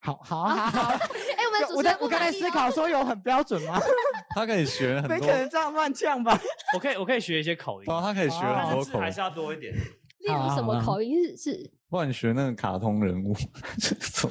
[0.00, 0.90] 好好啊 好好。
[0.90, 3.78] 哎，我们主持人我在我刚才思考说有很标准吗？
[4.34, 6.36] 他可以学很没多可，能这样乱呛吧？
[6.74, 9.72] 我可以我可以学一些口音，哦，他可以学哦很多口还是，要多一点。
[9.74, 13.32] 例如什么口音是是不然学那个卡通人物。
[13.78, 14.28] 这种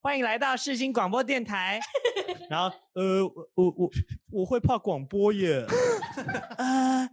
[0.00, 1.80] 欢迎来到世新广播电台。
[2.48, 3.90] 然后，呃，我我我
[4.30, 5.66] 我会怕广播耶。
[6.56, 7.08] 呃，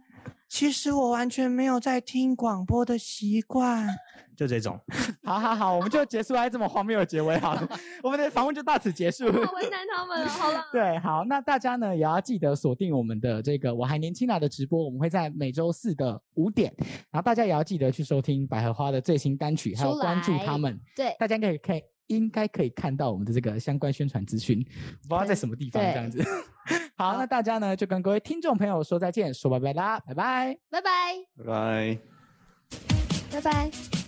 [0.48, 3.88] 其实我完全没有在听广播的习惯。
[4.36, 4.78] 就这种，
[5.24, 7.68] 好好好，我们就结束在这么荒谬的结尾好了，
[8.04, 9.24] 我们的访问就到此结束。
[9.32, 10.28] 好为难他们了。
[10.28, 16.70] 好了，对，好，那大家呢也要记得锁定我们的这个“我还年轻啦”的直播，我们会在每周四的五点，
[17.10, 26.22] 然后大家也要记得去收听百合花的最新单曲，还有出关注他们，对，大家应该可以应该可以看到我们的这个相关宣传资讯，不知道在什么地方对这样子。
[26.96, 30.56] 好，那大家呢就跟各位听众朋友说再见，说拜拜啦，拜拜。
[30.70, 30.90] 拜拜
[31.38, 31.98] 拜拜。
[33.32, 34.05] 拜拜。